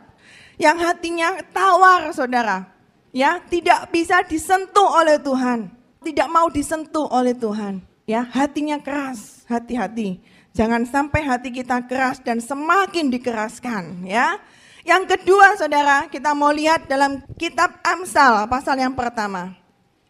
Yang 0.59 0.77
hatinya 0.91 1.29
tawar, 1.55 2.11
saudara. 2.11 2.67
Ya, 3.15 3.39
tidak 3.39 3.87
bisa 3.95 4.27
disentuh 4.27 4.99
oleh 4.99 5.15
Tuhan. 5.23 5.71
Tidak 6.03 6.27
mau 6.27 6.51
disentuh 6.51 7.07
oleh 7.07 7.39
Tuhan. 7.39 7.79
Ya, 8.03 8.27
hatinya 8.27 8.83
keras, 8.83 9.47
hati-hati. 9.47 10.19
Jangan 10.51 10.83
sampai 10.83 11.23
hati 11.23 11.55
kita 11.55 11.87
keras 11.87 12.19
dan 12.19 12.43
semakin 12.43 13.07
dikeraskan 13.07 14.03
ya. 14.03 14.39
Yang 14.83 15.15
kedua 15.15 15.55
saudara, 15.61 16.09
kita 16.11 16.33
mau 16.33 16.51
lihat 16.51 16.89
dalam 16.91 17.23
kitab 17.37 17.79
Amsal 17.85 18.49
pasal 18.51 18.81
yang 18.81 18.97
pertama. 18.97 19.55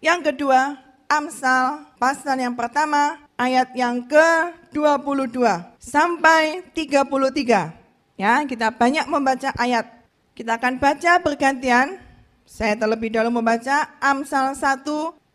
Yang 0.00 0.32
kedua, 0.32 0.78
Amsal 1.11 1.90
pasal 1.99 2.38
yang 2.38 2.54
pertama 2.54 3.18
ayat 3.35 3.75
yang 3.76 4.00
ke-22 4.06 5.42
sampai 5.76 6.64
33. 6.73 7.75
Ya, 8.14 8.40
kita 8.47 8.70
banyak 8.73 9.11
membaca 9.11 9.50
ayat. 9.59 9.90
Kita 10.38 10.56
akan 10.56 10.80
baca 10.80 11.12
bergantian. 11.20 11.99
Saya 12.47 12.78
terlebih 12.78 13.12
dahulu 13.12 13.42
membaca 13.42 13.90
Amsal 14.00 14.56
1 14.56 14.87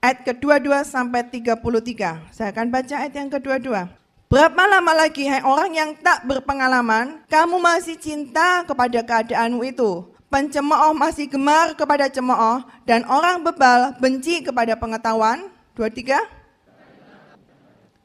ayat 0.01 0.24
ke-22 0.25 0.69
sampai 0.88 1.21
33. 1.27 2.33
Saya 2.33 2.50
akan 2.55 2.67
baca 2.71 2.95
ayat 3.03 3.13
yang 3.13 3.29
ke-22. 3.29 4.04
Berapa 4.25 4.65
lama 4.65 5.05
lagi 5.05 5.29
hai 5.29 5.46
orang 5.46 5.70
yang 5.70 5.91
tak 6.01 6.25
berpengalaman, 6.25 7.22
kamu 7.29 7.62
masih 7.62 7.94
cinta 7.94 8.65
kepada 8.65 9.05
keadaanmu 9.05 9.62
itu. 9.62 10.01
Pencemooh 10.34 10.98
masih 10.98 11.29
gemar 11.29 11.77
kepada 11.77 12.10
cemooh 12.10 12.65
dan 12.89 13.05
orang 13.05 13.46
bebal 13.46 13.94
benci 14.01 14.41
kepada 14.41 14.74
pengetahuan. 14.74 15.46
23 15.77 16.25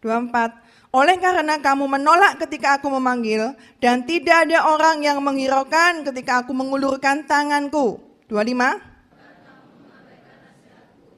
24 0.05 0.93
Oleh 0.93 1.17
karena 1.17 1.57
kamu 1.57 1.89
menolak 1.89 2.37
ketika 2.45 2.77
aku 2.77 2.93
memanggil 2.93 3.57
dan 3.81 4.05
tidak 4.05 4.45
ada 4.45 4.69
orang 4.69 5.01
yang 5.01 5.25
menghiraukan 5.25 6.05
ketika 6.05 6.45
aku 6.45 6.53
mengulurkan 6.53 7.25
tanganku. 7.25 7.97
25 8.29 8.90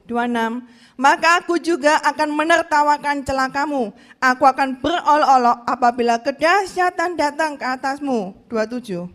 26 0.05 0.83
maka 0.93 1.41
aku 1.41 1.57
juga 1.57 1.97
akan 2.05 2.29
menertawakan 2.33 3.25
celakamu. 3.25 3.93
Aku 4.21 4.43
akan 4.45 4.77
berolok-olok 4.77 5.65
apabila 5.65 6.21
kedahsyatan 6.21 7.17
datang 7.17 7.57
ke 7.57 7.65
atasmu. 7.65 8.37
27. 8.49 9.09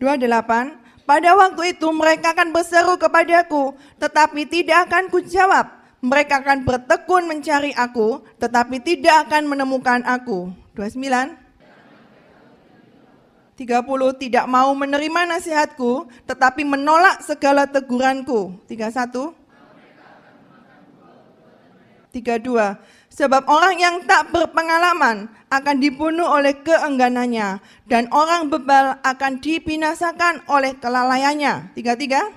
28. 0.00 0.80
Pada 1.04 1.30
waktu 1.34 1.74
itu 1.76 1.88
mereka 1.90 2.32
akan 2.32 2.54
berseru 2.54 2.94
kepadaku, 2.96 3.74
tetapi 3.98 4.46
tidak 4.48 4.88
akan 4.88 5.10
kujawab. 5.10 5.66
Mereka 6.00 6.40
akan 6.40 6.64
bertekun 6.64 7.28
mencari 7.28 7.76
aku, 7.76 8.24
tetapi 8.40 8.80
tidak 8.80 9.28
akan 9.28 9.52
menemukan 9.52 10.00
aku. 10.08 10.48
29. 10.72 11.39
30 13.60 14.16
tidak 14.16 14.48
mau 14.48 14.72
menerima 14.72 15.36
nasihatku 15.36 16.08
tetapi 16.24 16.64
menolak 16.64 17.20
segala 17.20 17.68
teguranku. 17.68 18.56
31 18.64 19.36
32 22.08 22.80
Sebab 23.10 23.42
orang 23.52 23.76
yang 23.76 23.96
tak 24.08 24.32
berpengalaman 24.32 25.28
akan 25.52 25.76
dibunuh 25.76 26.24
oleh 26.24 26.56
keengganannya 26.56 27.60
dan 27.84 28.08
orang 28.16 28.48
bebal 28.48 28.96
akan 29.04 29.44
dibinasakan 29.44 30.40
oleh 30.48 30.72
kelalaiannya. 30.80 31.76
33 31.76 32.32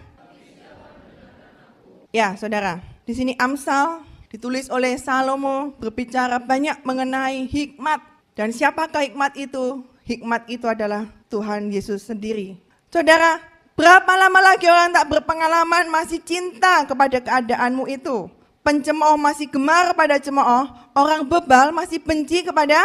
Ya, 2.11 2.35
Saudara. 2.35 2.83
Di 3.07 3.15
sini 3.15 3.33
Amsal 3.39 4.03
ditulis 4.27 4.67
oleh 4.67 4.99
Salomo 4.99 5.71
berbicara 5.79 6.35
banyak 6.43 6.83
mengenai 6.83 7.47
hikmat 7.47 8.03
dan 8.35 8.51
siapakah 8.51 9.07
hikmat 9.07 9.39
itu? 9.39 9.92
Hikmat 10.03 10.47
itu 10.51 10.67
adalah 10.67 11.07
Tuhan 11.31 11.71
Yesus 11.71 12.07
sendiri. 12.07 12.59
Saudara, 12.91 13.39
berapa 13.73 14.13
lama 14.13 14.39
lagi 14.39 14.69
orang 14.69 14.93
tak 14.93 15.09
berpengalaman 15.09 15.89
masih 15.89 16.21
cinta 16.21 16.85
kepada 16.85 17.19
keadaanmu 17.19 17.89
itu? 17.89 18.29
Pencemooh 18.63 19.19
masih 19.19 19.51
gemar 19.51 19.91
pada 19.91 20.15
cemooh, 20.23 20.71
orang 20.95 21.27
bebal 21.27 21.75
masih 21.75 21.99
benci 21.99 22.47
kepada 22.47 22.79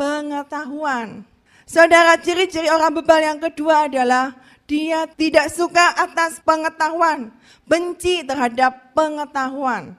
pengetahuan. 0.00 1.28
Saudara, 1.68 2.16
ciri-ciri 2.16 2.72
orang 2.72 2.96
bebal 2.96 3.20
yang 3.20 3.38
kedua 3.38 3.84
adalah 3.84 4.32
dia 4.64 5.04
tidak 5.04 5.50
suka 5.50 5.92
atas 5.98 6.40
pengetahuan, 6.40 7.34
benci 7.68 8.22
terhadap 8.24 8.94
pengetahuan. 8.96 9.98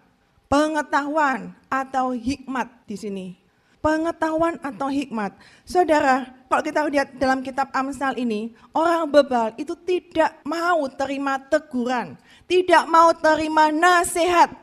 Pengetahuan 0.51 1.56
atau 1.72 2.12
hikmat 2.12 2.68
di 2.84 2.96
sini. 3.00 3.40
Pengetahuan 3.81 4.61
atau 4.61 4.93
hikmat. 4.93 5.33
Saudara, 5.65 6.29
kalau 6.45 6.61
kita 6.61 6.85
lihat 6.85 7.17
dalam 7.17 7.41
kitab 7.41 7.73
Amsal 7.73 8.13
ini, 8.13 8.53
orang 8.77 9.09
bebal 9.09 9.57
itu 9.57 9.73
tidak 9.73 10.38
mau 10.45 10.85
terima 10.85 11.41
teguran, 11.41 12.13
tidak 12.45 12.85
mau 12.85 13.09
terima 13.17 13.73
nasihat, 13.73 14.53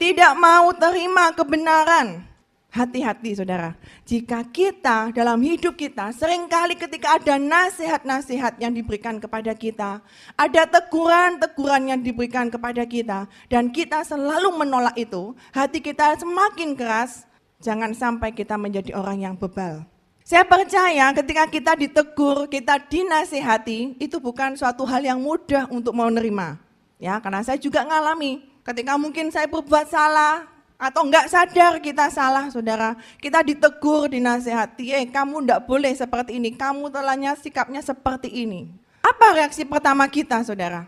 tidak 0.00 0.32
mau 0.40 0.72
terima 0.72 1.36
kebenaran. 1.36 2.24
Hati-hati 2.72 3.36
saudara, 3.36 3.76
jika 4.08 4.40
kita 4.48 5.12
dalam 5.12 5.36
hidup 5.44 5.76
kita 5.76 6.08
sering 6.16 6.48
kali 6.48 6.72
ketika 6.72 7.20
ada 7.20 7.36
nasihat-nasihat 7.36 8.56
yang 8.56 8.72
diberikan 8.72 9.20
kepada 9.20 9.52
kita, 9.52 10.00
ada 10.32 10.62
teguran-teguran 10.64 11.92
yang 11.92 12.00
diberikan 12.00 12.48
kepada 12.48 12.88
kita, 12.88 13.28
dan 13.52 13.68
kita 13.68 14.00
selalu 14.08 14.56
menolak 14.56 14.96
itu, 14.96 15.36
hati 15.52 15.84
kita 15.84 16.16
semakin 16.16 16.72
keras, 16.72 17.28
jangan 17.62 17.94
sampai 17.94 18.34
kita 18.34 18.58
menjadi 18.58 18.98
orang 18.98 19.22
yang 19.22 19.34
bebal. 19.38 19.86
Saya 20.22 20.46
percaya 20.46 21.10
ketika 21.14 21.44
kita 21.50 21.72
ditegur, 21.74 22.46
kita 22.46 22.78
dinasehati, 22.78 23.98
itu 23.98 24.22
bukan 24.22 24.54
suatu 24.54 24.86
hal 24.86 25.02
yang 25.02 25.18
mudah 25.18 25.66
untuk 25.70 25.94
mau 25.94 26.06
nerima. 26.10 26.58
Ya, 27.02 27.18
karena 27.18 27.42
saya 27.42 27.58
juga 27.58 27.82
ngalami 27.82 28.42
ketika 28.62 28.94
mungkin 28.94 29.34
saya 29.34 29.50
berbuat 29.50 29.90
salah 29.90 30.46
atau 30.78 31.02
enggak 31.02 31.26
sadar 31.26 31.82
kita 31.82 32.06
salah, 32.10 32.46
Saudara. 32.54 32.94
Kita 33.18 33.42
ditegur, 33.42 34.10
dinasehati, 34.10 34.94
"Eh, 34.94 35.04
kamu 35.10 35.42
enggak 35.46 35.66
boleh 35.66 35.90
seperti 35.94 36.38
ini. 36.38 36.54
Kamu 36.54 36.90
telahnya 36.90 37.34
sikapnya 37.34 37.82
seperti 37.82 38.30
ini." 38.30 38.70
Apa 39.02 39.34
reaksi 39.34 39.66
pertama 39.66 40.06
kita, 40.06 40.46
Saudara? 40.46 40.86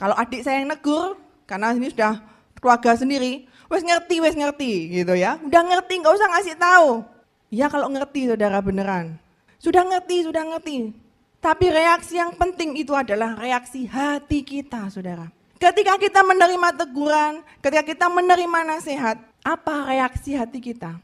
Kalau 0.00 0.16
adik 0.16 0.40
saya 0.40 0.64
yang 0.64 0.72
negur, 0.72 1.20
karena 1.44 1.76
ini 1.76 1.92
sudah 1.92 2.24
keluarga 2.56 2.96
sendiri, 2.96 3.44
wes 3.70 3.82
ngerti, 3.86 4.16
wes 4.18 4.34
ngerti 4.34 4.72
gitu 5.00 5.14
ya. 5.14 5.38
Udah 5.40 5.62
ngerti, 5.62 6.02
nggak 6.02 6.14
usah 6.18 6.28
ngasih 6.34 6.56
tahu. 6.58 6.90
Ya 7.54 7.70
kalau 7.70 7.86
ngerti 7.88 8.28
saudara 8.28 8.58
beneran. 8.58 9.16
Sudah 9.62 9.86
ngerti, 9.86 10.26
sudah 10.26 10.42
ngerti. 10.42 10.90
Tapi 11.40 11.72
reaksi 11.72 12.20
yang 12.20 12.36
penting 12.36 12.76
itu 12.76 12.92
adalah 12.92 13.38
reaksi 13.38 13.88
hati 13.88 14.44
kita 14.44 14.92
saudara. 14.92 15.32
Ketika 15.56 15.96
kita 15.96 16.20
menerima 16.20 16.68
teguran, 16.76 17.40
ketika 17.64 17.84
kita 17.84 18.06
menerima 18.12 18.76
nasihat, 18.76 19.16
Apa 19.40 19.88
reaksi 19.88 20.36
hati 20.36 20.60
kita? 20.60 21.00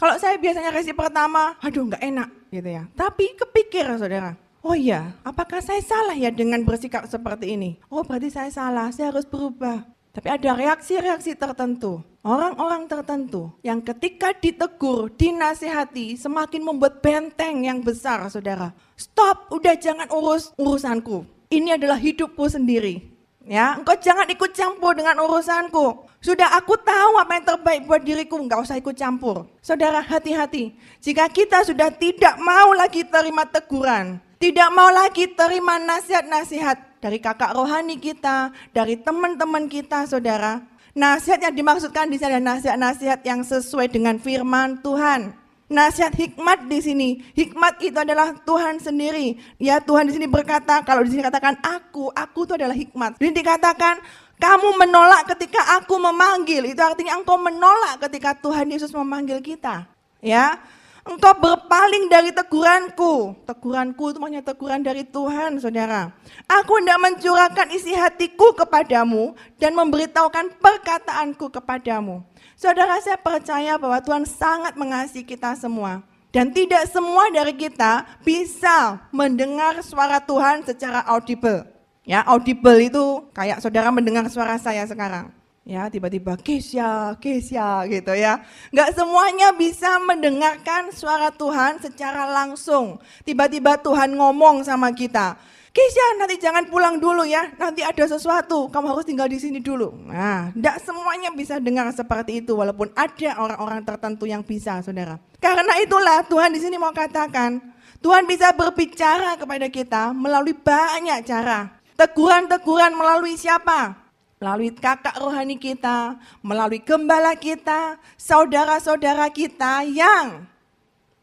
Kalau 0.00 0.16
saya 0.16 0.40
biasanya 0.40 0.72
reaksi 0.72 0.96
pertama, 0.96 1.52
aduh 1.60 1.84
nggak 1.84 2.00
enak 2.00 2.28
gitu 2.48 2.68
ya. 2.68 2.82
Tapi 2.96 3.36
kepikir 3.36 3.84
saudara, 4.00 4.34
oh 4.64 4.72
iya, 4.72 5.12
apakah 5.20 5.60
saya 5.60 5.84
salah 5.84 6.16
ya 6.16 6.32
dengan 6.32 6.64
bersikap 6.64 7.04
seperti 7.06 7.54
ini? 7.54 7.76
Oh 7.92 8.00
berarti 8.00 8.32
saya 8.32 8.48
salah, 8.48 8.88
saya 8.88 9.12
harus 9.12 9.28
berubah. 9.28 9.84
Tapi 10.14 10.30
ada 10.30 10.54
reaksi-reaksi 10.54 11.34
tertentu, 11.34 11.98
orang-orang 12.22 12.86
tertentu 12.86 13.50
yang 13.66 13.82
ketika 13.82 14.30
ditegur, 14.30 15.10
dinasihati, 15.10 16.14
semakin 16.14 16.62
membuat 16.62 17.02
benteng 17.02 17.66
yang 17.66 17.82
besar, 17.82 18.22
saudara. 18.30 18.70
Stop, 18.94 19.50
udah 19.50 19.74
jangan 19.74 20.06
urus 20.14 20.54
urusanku. 20.54 21.26
Ini 21.50 21.74
adalah 21.74 21.98
hidupku 21.98 22.46
sendiri. 22.46 23.10
Ya, 23.42 23.74
engkau 23.74 23.98
jangan 23.98 24.30
ikut 24.30 24.54
campur 24.54 24.94
dengan 24.94 25.18
urusanku. 25.18 26.06
Sudah 26.22 26.62
aku 26.62 26.78
tahu 26.78 27.18
apa 27.18 27.34
yang 27.34 27.44
terbaik 27.50 27.80
buat 27.82 28.00
diriku, 28.06 28.38
enggak 28.38 28.62
usah 28.62 28.78
ikut 28.78 28.94
campur. 28.94 29.50
Saudara, 29.58 29.98
hati-hati. 29.98 30.78
Jika 31.02 31.26
kita 31.26 31.66
sudah 31.66 31.90
tidak 31.90 32.38
mau 32.38 32.70
lagi 32.70 33.02
terima 33.02 33.50
teguran, 33.50 34.22
tidak 34.44 34.68
mau 34.76 34.92
lagi 34.92 35.24
terima 35.32 35.80
nasihat-nasihat, 35.80 37.00
dari 37.00 37.16
kakak 37.16 37.56
rohani 37.56 37.96
kita, 37.96 38.52
dari 38.76 39.00
teman-teman 39.00 39.72
kita, 39.72 40.04
saudara. 40.04 40.60
Nasihat 40.92 41.40
yang 41.40 41.56
dimaksudkan 41.56 42.12
di 42.12 42.20
sini 42.20 42.36
adalah 42.36 42.60
nasihat-nasihat 42.60 43.24
yang 43.24 43.40
sesuai 43.40 43.88
dengan 43.88 44.20
firman 44.20 44.84
Tuhan. 44.84 45.32
Nasihat 45.72 46.12
hikmat 46.12 46.68
di 46.68 46.76
sini, 46.84 47.08
hikmat 47.32 47.80
itu 47.80 47.96
adalah 47.96 48.36
Tuhan 48.44 48.84
sendiri. 48.84 49.40
Ya 49.56 49.80
Tuhan 49.80 50.12
di 50.12 50.20
sini 50.20 50.28
berkata, 50.28 50.84
kalau 50.84 51.00
di 51.08 51.16
sini 51.16 51.24
katakan 51.24 51.56
aku, 51.64 52.12
aku 52.12 52.44
itu 52.44 52.52
adalah 52.60 52.76
hikmat. 52.76 53.16
Jadi 53.16 53.40
dikatakan 53.40 53.96
kamu 54.36 54.76
menolak 54.76 55.24
ketika 55.32 55.80
aku 55.80 55.96
memanggil, 55.96 56.68
itu 56.68 56.84
artinya 56.84 57.16
engkau 57.16 57.40
menolak 57.40 57.96
ketika 57.96 58.36
Tuhan 58.36 58.68
Yesus 58.68 58.92
memanggil 58.92 59.40
kita. 59.40 59.88
Ya, 60.20 60.60
Engkau 61.04 61.36
berpaling 61.36 62.08
dari 62.08 62.32
teguranku. 62.32 63.36
Teguranku 63.44 64.16
itu 64.16 64.18
maksudnya 64.18 64.40
teguran 64.40 64.80
dari 64.80 65.04
Tuhan, 65.04 65.60
saudara. 65.60 66.16
Aku 66.48 66.80
tidak 66.80 66.96
mencurahkan 66.96 67.68
isi 67.76 67.92
hatiku 67.92 68.56
kepadamu 68.56 69.36
dan 69.60 69.76
memberitahukan 69.76 70.56
perkataanku 70.56 71.52
kepadamu. 71.52 72.24
Saudara, 72.56 72.96
saya 73.04 73.20
percaya 73.20 73.76
bahwa 73.76 74.00
Tuhan 74.00 74.24
sangat 74.24 74.80
mengasihi 74.80 75.28
kita 75.28 75.52
semua. 75.60 76.00
Dan 76.32 76.50
tidak 76.50 76.88
semua 76.88 77.28
dari 77.30 77.52
kita 77.52 78.08
bisa 78.24 79.04
mendengar 79.12 79.84
suara 79.84 80.18
Tuhan 80.24 80.64
secara 80.64 81.04
audible. 81.04 81.68
Ya, 82.08 82.24
audible 82.24 82.80
itu 82.80 83.28
kayak 83.36 83.60
saudara 83.60 83.92
mendengar 83.92 84.24
suara 84.32 84.56
saya 84.56 84.88
sekarang 84.88 85.43
ya 85.64 85.88
tiba-tiba 85.88 86.36
Kesia, 86.38 87.16
Kesia 87.18 87.88
gitu 87.88 88.12
ya. 88.12 88.44
Nggak 88.70 88.94
semuanya 88.94 89.50
bisa 89.56 89.96
mendengarkan 90.04 90.92
suara 90.92 91.32
Tuhan 91.32 91.80
secara 91.80 92.28
langsung. 92.30 93.00
Tiba-tiba 93.24 93.80
Tuhan 93.80 94.14
ngomong 94.14 94.62
sama 94.62 94.92
kita, 94.92 95.40
Kesia 95.74 96.22
nanti 96.22 96.38
jangan 96.38 96.70
pulang 96.70 97.02
dulu 97.02 97.26
ya, 97.26 97.50
nanti 97.58 97.82
ada 97.82 98.06
sesuatu, 98.06 98.70
kamu 98.70 98.94
harus 98.94 99.02
tinggal 99.02 99.26
di 99.26 99.42
sini 99.42 99.58
dulu. 99.58 99.90
Nah, 100.06 100.54
tidak 100.54 100.78
semuanya 100.86 101.34
bisa 101.34 101.58
dengar 101.58 101.90
seperti 101.90 102.46
itu, 102.46 102.54
walaupun 102.54 102.94
ada 102.94 103.42
orang-orang 103.42 103.82
tertentu 103.82 104.22
yang 104.22 104.46
bisa, 104.46 104.78
saudara. 104.86 105.18
Karena 105.42 105.74
itulah 105.82 106.22
Tuhan 106.30 106.54
di 106.54 106.62
sini 106.62 106.78
mau 106.78 106.94
katakan, 106.94 107.58
Tuhan 107.98 108.22
bisa 108.22 108.54
berbicara 108.54 109.34
kepada 109.34 109.66
kita 109.66 110.14
melalui 110.14 110.54
banyak 110.54 111.26
cara. 111.26 111.74
Teguran-teguran 111.98 112.94
melalui 112.94 113.34
siapa? 113.34 114.03
Melalui 114.44 114.76
kakak 114.76 115.16
rohani 115.16 115.56
kita, 115.56 116.20
melalui 116.44 116.84
gembala 116.84 117.32
kita, 117.32 117.96
saudara-saudara 118.20 119.32
kita 119.32 119.88
yang 119.88 120.44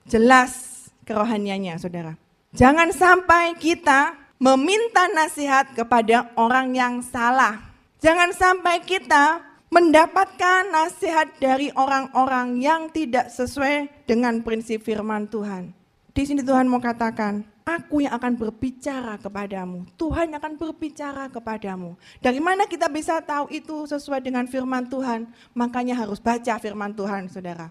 jelas 0.09 0.89
kerohaniannya, 1.05 1.77
saudara. 1.77 2.17
Jangan 2.57 2.89
sampai 2.89 3.53
kita 3.61 4.17
meminta 4.41 5.05
nasihat 5.13 5.69
kepada 5.77 6.33
orang 6.33 6.73
yang 6.73 7.05
salah. 7.05 7.61
Jangan 8.01 8.33
sampai 8.33 8.81
kita 8.81 9.45
mendapatkan 9.69 10.73
nasihat 10.73 11.29
dari 11.37 11.69
orang-orang 11.77 12.57
yang 12.57 12.89
tidak 12.89 13.29
sesuai 13.29 13.85
dengan 14.09 14.41
prinsip 14.41 14.81
firman 14.81 15.29
Tuhan. 15.29 15.77
Di 16.09 16.25
sini 16.25 16.41
Tuhan 16.41 16.65
mau 16.65 16.81
katakan, 16.81 17.45
Aku 17.61 18.01
yang 18.01 18.17
akan 18.17 18.33
berbicara 18.33 19.21
kepadamu. 19.21 19.85
Tuhan 19.93 20.33
akan 20.33 20.57
berbicara 20.57 21.29
kepadamu. 21.29 21.93
Dari 22.17 22.41
mana 22.41 22.65
kita 22.65 22.89
bisa 22.89 23.21
tahu 23.21 23.53
itu 23.53 23.85
sesuai 23.85 24.21
dengan 24.25 24.49
firman 24.49 24.89
Tuhan? 24.89 25.29
Makanya 25.53 25.93
harus 25.93 26.17
baca 26.17 26.57
firman 26.57 26.97
Tuhan, 26.97 27.29
saudara. 27.29 27.69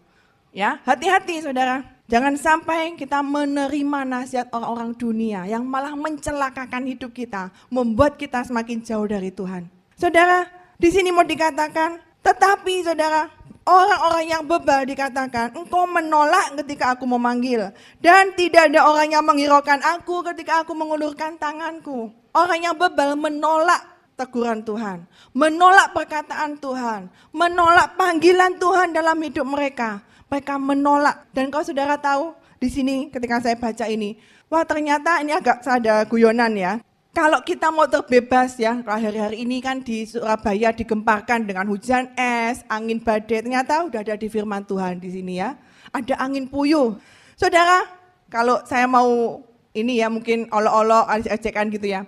Ya, 0.55 0.79
hati-hati, 0.87 1.42
saudara. 1.42 1.83
Jangan 2.11 2.35
sampai 2.35 2.98
kita 2.98 3.22
menerima 3.22 4.03
nasihat 4.03 4.50
orang-orang 4.50 4.94
dunia 4.98 5.46
yang 5.46 5.62
malah 5.62 5.94
mencelakakan 5.94 6.90
hidup 6.90 7.14
kita, 7.14 7.55
membuat 7.70 8.18
kita 8.18 8.42
semakin 8.42 8.83
jauh 8.83 9.07
dari 9.07 9.31
Tuhan. 9.31 9.70
Saudara, 9.94 10.46
di 10.74 10.90
sini 10.90 11.14
mau 11.14 11.22
dikatakan, 11.22 12.03
tetapi 12.22 12.83
saudara, 12.83 13.31
Orang-orang 13.61 14.25
yang 14.25 14.42
bebal 14.49 14.88
dikatakan, 14.88 15.53
engkau 15.53 15.85
menolak 15.85 16.57
ketika 16.64 16.96
aku 16.96 17.05
memanggil. 17.05 17.70
Dan 18.01 18.33
tidak 18.35 18.73
ada 18.73 18.88
orang 18.88 19.12
yang 19.12 19.25
menghiraukan 19.25 19.85
aku 19.85 20.25
ketika 20.33 20.64
aku 20.64 20.73
mengulurkan 20.73 21.37
tanganku. 21.37 22.09
Orang 22.33 22.61
yang 22.64 22.75
bebal 22.75 23.14
menolak 23.20 23.85
teguran 24.16 24.64
Tuhan. 24.64 25.05
Menolak 25.37 25.92
perkataan 25.92 26.57
Tuhan. 26.57 27.12
Menolak 27.37 28.01
panggilan 28.01 28.57
Tuhan 28.57 28.96
dalam 28.96 29.16
hidup 29.20 29.44
mereka. 29.44 30.01
Mereka 30.33 30.57
menolak. 30.57 31.29
Dan 31.37 31.53
kau 31.53 31.61
saudara 31.61 32.01
tahu, 32.01 32.33
di 32.61 32.68
sini 32.68 33.09
ketika 33.09 33.40
saya 33.40 33.57
baca 33.57 33.88
ini, 33.88 34.20
wah 34.53 34.64
ternyata 34.68 35.25
ini 35.25 35.33
agak 35.33 35.64
ada 35.64 36.05
guyonan 36.05 36.53
ya. 36.57 36.73
Kalau 37.11 37.42
kita 37.42 37.75
mau 37.75 37.90
terbebas 37.90 38.55
ya, 38.55 38.87
kalau 38.87 39.03
hari-hari 39.03 39.42
ini 39.42 39.59
kan 39.59 39.83
di 39.83 40.07
Surabaya 40.07 40.70
digemparkan 40.70 41.42
dengan 41.42 41.66
hujan 41.66 42.07
es, 42.14 42.62
angin 42.70 43.03
badai, 43.03 43.42
ternyata 43.42 43.83
udah 43.83 44.07
ada 44.07 44.14
di 44.14 44.31
firman 44.31 44.62
Tuhan 44.62 45.03
di 45.03 45.11
sini 45.11 45.42
ya. 45.42 45.59
Ada 45.90 46.23
angin 46.23 46.46
puyuh. 46.46 46.94
Saudara, 47.35 47.83
kalau 48.31 48.62
saya 48.62 48.87
mau 48.87 49.42
ini 49.75 49.99
ya 49.99 50.07
mungkin 50.07 50.46
olok-olok, 50.55 51.11
ajekan 51.11 51.75
gitu 51.75 51.90
ya. 51.90 52.07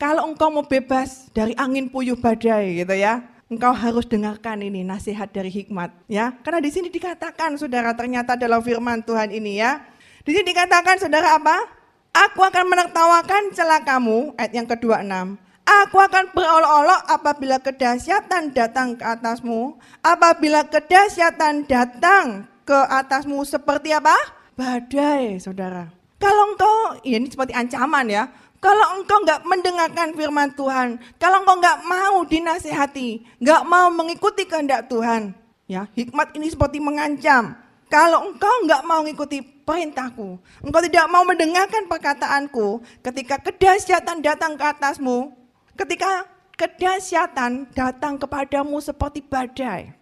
Kalau 0.00 0.24
engkau 0.24 0.48
mau 0.48 0.64
bebas 0.64 1.28
dari 1.36 1.52
angin 1.60 1.92
puyuh 1.92 2.16
badai 2.16 2.80
gitu 2.80 2.96
ya, 2.96 3.20
engkau 3.52 3.76
harus 3.76 4.08
dengarkan 4.08 4.64
ini 4.64 4.80
nasihat 4.80 5.28
dari 5.28 5.52
hikmat 5.52 5.92
ya. 6.08 6.32
Karena 6.40 6.64
di 6.64 6.72
sini 6.72 6.88
dikatakan 6.88 7.60
saudara 7.60 7.92
ternyata 7.92 8.32
dalam 8.32 8.64
firman 8.64 9.04
Tuhan 9.04 9.28
ini 9.28 9.60
ya. 9.60 9.84
Di 10.24 10.32
sini 10.32 10.56
dikatakan 10.56 10.96
saudara 10.96 11.36
apa? 11.36 11.77
Aku 12.18 12.42
akan 12.42 12.66
menertawakan 12.66 13.54
celakamu, 13.54 14.34
ayat 14.34 14.50
yang 14.50 14.66
kedua 14.66 15.06
enam. 15.06 15.38
Aku 15.62 16.02
akan 16.02 16.34
berolok-olok 16.34 17.06
apabila 17.06 17.62
kedahsyatan 17.62 18.50
datang 18.50 18.98
ke 18.98 19.06
atasmu. 19.06 19.78
Apabila 20.02 20.66
kedahsyatan 20.66 21.70
datang 21.70 22.50
ke 22.66 22.74
atasmu 22.74 23.46
seperti 23.46 23.94
apa? 23.94 24.18
Badai, 24.58 25.38
saudara. 25.38 25.94
Kalau 26.18 26.50
engkau, 26.50 26.98
ya 27.06 27.22
ini 27.22 27.30
seperti 27.30 27.54
ancaman 27.54 28.10
ya. 28.10 28.26
Kalau 28.58 28.98
engkau 28.98 29.22
nggak 29.22 29.46
mendengarkan 29.46 30.10
firman 30.18 30.50
Tuhan, 30.58 30.98
kalau 31.22 31.46
engkau 31.46 31.62
nggak 31.62 31.86
mau 31.86 32.26
dinasehati, 32.26 33.38
nggak 33.38 33.62
mau 33.62 33.86
mengikuti 33.94 34.42
kehendak 34.50 34.90
Tuhan, 34.90 35.30
ya 35.70 35.86
hikmat 35.94 36.34
ini 36.34 36.50
seperti 36.50 36.82
mengancam. 36.82 37.54
Kalau 37.86 38.26
engkau 38.26 38.50
nggak 38.66 38.82
mau 38.82 39.06
mengikuti 39.06 39.57
perintahku, 39.68 40.40
engkau 40.64 40.80
tidak 40.80 41.04
mau 41.12 41.28
mendengarkan 41.28 41.84
perkataanku, 41.84 42.80
ketika 43.04 43.36
kedahsyatan 43.36 44.24
datang 44.24 44.56
ke 44.56 44.64
atasmu, 44.64 45.36
ketika 45.76 46.24
kedahsyatan 46.56 47.68
datang 47.76 48.16
kepadamu 48.16 48.80
seperti 48.80 49.20
badai. 49.20 49.92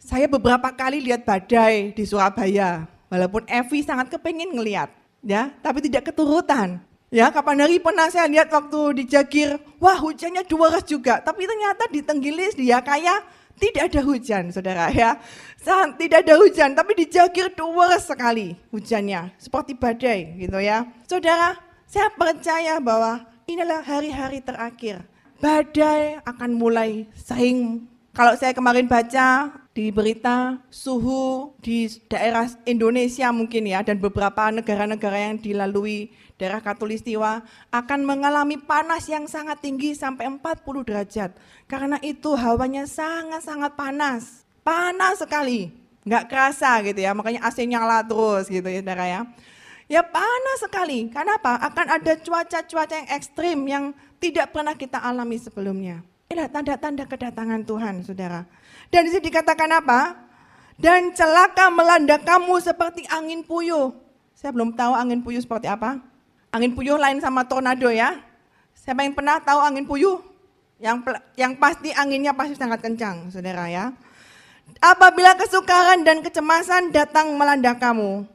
Saya 0.00 0.24
beberapa 0.24 0.72
kali 0.72 1.04
lihat 1.04 1.28
badai 1.28 1.92
di 1.92 2.08
Surabaya, 2.08 2.88
walaupun 3.12 3.44
Evi 3.44 3.84
sangat 3.84 4.08
kepingin 4.08 4.56
ngelihat, 4.56 4.88
ya, 5.20 5.52
tapi 5.60 5.84
tidak 5.84 6.08
keturutan. 6.08 6.80
Ya, 7.10 7.28
kapan 7.28 7.66
hari 7.66 7.82
pernah 7.82 8.06
saya 8.08 8.30
lihat 8.30 8.48
waktu 8.48 9.02
di 9.02 9.04
Jagir, 9.04 9.60
wah 9.82 9.98
hujannya 9.98 10.46
dua 10.46 10.80
juga, 10.80 11.20
tapi 11.20 11.44
ternyata 11.44 11.90
di 11.90 12.00
Tenggilis 12.00 12.54
dia 12.56 12.78
kayak 12.80 13.26
tidak 13.60 13.92
ada 13.92 14.00
hujan, 14.00 14.48
saudara 14.48 14.88
ya. 14.88 15.20
Tidak 15.60 16.24
ada 16.24 16.34
hujan, 16.40 16.72
tapi 16.72 16.96
di 16.96 17.04
Jagir 17.04 17.52
dua 17.52 18.00
sekali 18.00 18.56
hujannya, 18.72 19.36
seperti 19.36 19.76
badai 19.76 20.40
gitu 20.40 20.56
ya. 20.56 20.88
Saudara, 21.04 21.60
saya 21.84 22.08
percaya 22.16 22.80
bahwa 22.80 23.28
inilah 23.44 23.84
hari-hari 23.84 24.40
terakhir. 24.40 25.04
Badai 25.36 26.24
akan 26.24 26.50
mulai 26.56 27.04
saing. 27.12 27.84
Kalau 28.16 28.34
saya 28.34 28.56
kemarin 28.56 28.88
baca 28.88 29.54
di 29.70 29.94
berita 29.94 30.58
suhu 30.66 31.54
di 31.62 31.86
daerah 32.10 32.50
Indonesia 32.66 33.30
mungkin 33.30 33.70
ya 33.70 33.86
dan 33.86 34.02
beberapa 34.02 34.50
negara-negara 34.50 35.30
yang 35.30 35.36
dilalui 35.38 36.10
daerah 36.40 36.64
Katulistiwa 36.64 37.44
akan 37.68 38.00
mengalami 38.08 38.56
panas 38.56 39.04
yang 39.12 39.28
sangat 39.28 39.60
tinggi 39.60 39.92
sampai 39.92 40.24
40 40.32 40.40
derajat. 40.88 41.36
Karena 41.68 42.00
itu 42.00 42.32
hawanya 42.32 42.88
sangat-sangat 42.88 43.76
panas. 43.76 44.48
panas 44.60 45.20
sekali, 45.20 45.72
nggak 46.04 46.28
kerasa 46.28 46.84
gitu 46.84 47.00
ya, 47.00 47.16
makanya 47.16 47.48
AC 47.48 47.64
nyala 47.64 48.04
terus 48.04 48.44
gitu 48.48 48.64
ya 48.64 48.84
saudara 48.84 49.04
ya. 49.08 49.20
Ya 49.90 50.06
panas 50.06 50.62
sekali, 50.62 51.10
kenapa? 51.10 51.58
Akan 51.64 51.90
ada 51.90 52.12
cuaca-cuaca 52.14 52.94
yang 52.94 53.08
ekstrim 53.10 53.58
yang 53.66 53.84
tidak 54.22 54.54
pernah 54.54 54.76
kita 54.76 55.00
alami 55.02 55.40
sebelumnya. 55.40 56.04
Inilah 56.30 56.46
tanda-tanda 56.46 57.10
kedatangan 57.10 57.66
Tuhan, 57.66 57.94
saudara. 58.06 58.46
Dan 58.92 59.08
di 59.08 59.10
sini 59.10 59.26
dikatakan 59.26 59.66
apa? 59.82 60.14
Dan 60.78 61.10
celaka 61.10 61.74
melanda 61.74 62.22
kamu 62.22 62.62
seperti 62.62 63.02
angin 63.10 63.42
puyuh. 63.42 63.90
Saya 64.38 64.54
belum 64.54 64.78
tahu 64.78 64.94
angin 64.94 65.26
puyuh 65.26 65.42
seperti 65.42 65.66
apa. 65.66 65.98
Angin 66.50 66.74
puyuh 66.74 66.98
lain 66.98 67.22
sama 67.22 67.46
tornado 67.46 67.86
ya. 67.94 68.18
Siapa 68.74 69.06
yang 69.06 69.14
pernah 69.14 69.38
tahu 69.38 69.62
angin 69.62 69.86
puyuh? 69.86 70.18
Yang 70.82 71.14
yang 71.38 71.54
pasti 71.60 71.94
anginnya 71.94 72.34
pasti 72.34 72.58
sangat 72.58 72.82
kencang, 72.82 73.30
saudara 73.30 73.70
ya. 73.70 73.94
Apabila 74.82 75.38
kesukaran 75.38 76.02
dan 76.02 76.22
kecemasan 76.22 76.90
datang 76.90 77.34
melanda 77.38 77.74
kamu, 77.78 78.26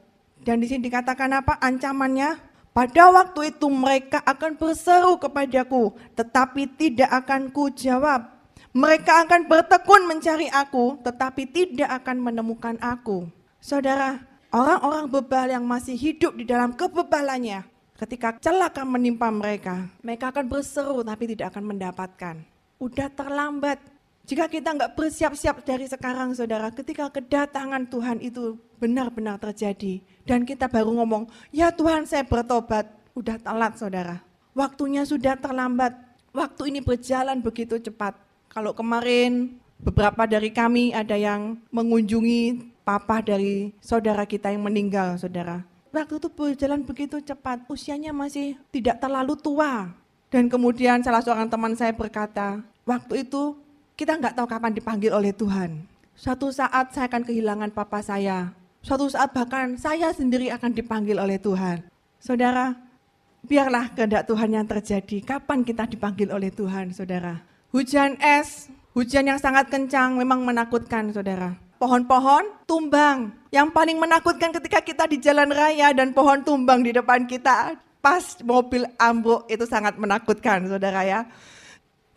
dan 0.44 0.62
di 0.62 0.66
sini 0.68 0.86
dikatakan 0.86 1.32
apa 1.32 1.58
ancamannya? 1.60 2.38
Pada 2.76 3.08
waktu 3.08 3.56
itu 3.56 3.72
mereka 3.72 4.20
akan 4.20 4.60
berseru 4.60 5.16
kepadaku, 5.16 5.96
tetapi 6.12 6.68
tidak 6.76 7.08
akan 7.24 7.48
ku 7.48 7.72
jawab. 7.72 8.28
Mereka 8.76 9.24
akan 9.24 9.48
bertekun 9.48 10.04
mencari 10.04 10.52
aku, 10.52 11.00
tetapi 11.00 11.48
tidak 11.48 11.88
akan 12.04 12.20
menemukan 12.20 12.76
aku. 12.84 13.32
Saudara, 13.64 14.20
orang-orang 14.52 15.08
bebal 15.08 15.48
yang 15.56 15.64
masih 15.64 15.96
hidup 15.96 16.36
di 16.36 16.44
dalam 16.44 16.76
kebebalannya, 16.76 17.64
ketika 17.96 18.36
celaka 18.38 18.84
menimpa 18.84 19.32
mereka, 19.32 19.88
mereka 20.04 20.30
akan 20.30 20.46
berseru 20.46 21.00
tapi 21.02 21.32
tidak 21.32 21.56
akan 21.56 21.64
mendapatkan. 21.74 22.36
Udah 22.76 23.08
terlambat, 23.08 23.80
jika 24.26 24.50
kita 24.50 24.74
nggak 24.74 24.98
bersiap-siap 24.98 25.62
dari 25.62 25.86
sekarang 25.86 26.34
saudara, 26.34 26.74
ketika 26.74 27.06
kedatangan 27.08 27.86
Tuhan 27.86 28.18
itu 28.18 28.58
benar-benar 28.82 29.38
terjadi. 29.38 30.02
Dan 30.26 30.42
kita 30.42 30.66
baru 30.66 30.98
ngomong, 30.98 31.30
ya 31.54 31.70
Tuhan 31.70 32.10
saya 32.10 32.26
bertobat. 32.26 32.90
Udah 33.16 33.40
telat 33.40 33.80
saudara. 33.80 34.20
Waktunya 34.52 35.06
sudah 35.06 35.38
terlambat. 35.40 35.96
Waktu 36.34 36.68
ini 36.74 36.84
berjalan 36.84 37.40
begitu 37.40 37.80
cepat. 37.80 38.12
Kalau 38.52 38.76
kemarin 38.76 39.56
beberapa 39.80 40.28
dari 40.28 40.52
kami 40.52 40.92
ada 40.92 41.16
yang 41.16 41.56
mengunjungi 41.72 42.74
papa 42.84 43.24
dari 43.24 43.72
saudara 43.80 44.28
kita 44.28 44.52
yang 44.52 44.66
meninggal 44.66 45.16
saudara. 45.16 45.64
Waktu 45.94 46.18
itu 46.18 46.28
berjalan 46.28 46.82
begitu 46.82 47.16
cepat, 47.22 47.64
usianya 47.70 48.10
masih 48.10 48.58
tidak 48.74 48.98
terlalu 49.00 49.38
tua. 49.38 49.90
Dan 50.28 50.50
kemudian 50.50 51.00
salah 51.00 51.22
seorang 51.22 51.46
teman 51.46 51.72
saya 51.78 51.94
berkata, 51.94 52.60
waktu 52.82 53.24
itu 53.24 53.54
kita 53.96 54.18
nggak 54.18 54.36
tahu 54.36 54.46
kapan 54.50 54.72
dipanggil 54.74 55.14
oleh 55.14 55.32
Tuhan. 55.32 55.86
Suatu 56.16 56.48
saat 56.52 56.92
saya 56.92 57.08
akan 57.08 57.22
kehilangan 57.24 57.70
papa 57.72 58.00
saya. 58.00 58.52
Suatu 58.84 59.08
saat 59.08 59.32
bahkan 59.32 59.76
saya 59.80 60.12
sendiri 60.12 60.52
akan 60.52 60.72
dipanggil 60.72 61.16
oleh 61.16 61.36
Tuhan. 61.40 61.84
Saudara, 62.20 62.74
biarlah 63.46 63.92
kehendak 63.94 64.26
Tuhan 64.26 64.50
yang 64.52 64.66
terjadi. 64.66 65.22
Kapan 65.22 65.62
kita 65.62 65.86
dipanggil 65.86 66.28
oleh 66.34 66.50
Tuhan, 66.50 66.92
saudara? 66.92 67.40
Hujan 67.70 68.18
es, 68.18 68.68
hujan 68.96 69.28
yang 69.28 69.40
sangat 69.40 69.70
kencang 69.70 70.18
memang 70.18 70.42
menakutkan, 70.42 71.12
saudara. 71.14 71.54
Pohon-pohon 71.76 72.64
tumbang. 72.64 73.32
Yang 73.56 73.72
paling 73.72 73.96
menakutkan 73.96 74.52
ketika 74.52 74.84
kita 74.84 75.08
di 75.08 75.16
jalan 75.16 75.48
raya 75.48 75.88
dan 75.96 76.12
pohon 76.12 76.44
tumbang 76.44 76.84
di 76.84 76.92
depan 76.92 77.24
kita. 77.24 77.80
Pas 78.04 78.36
mobil 78.44 78.84
ambruk 79.00 79.48
itu 79.48 79.64
sangat 79.64 79.96
menakutkan, 79.96 80.68
saudara 80.68 81.00
ya. 81.08 81.24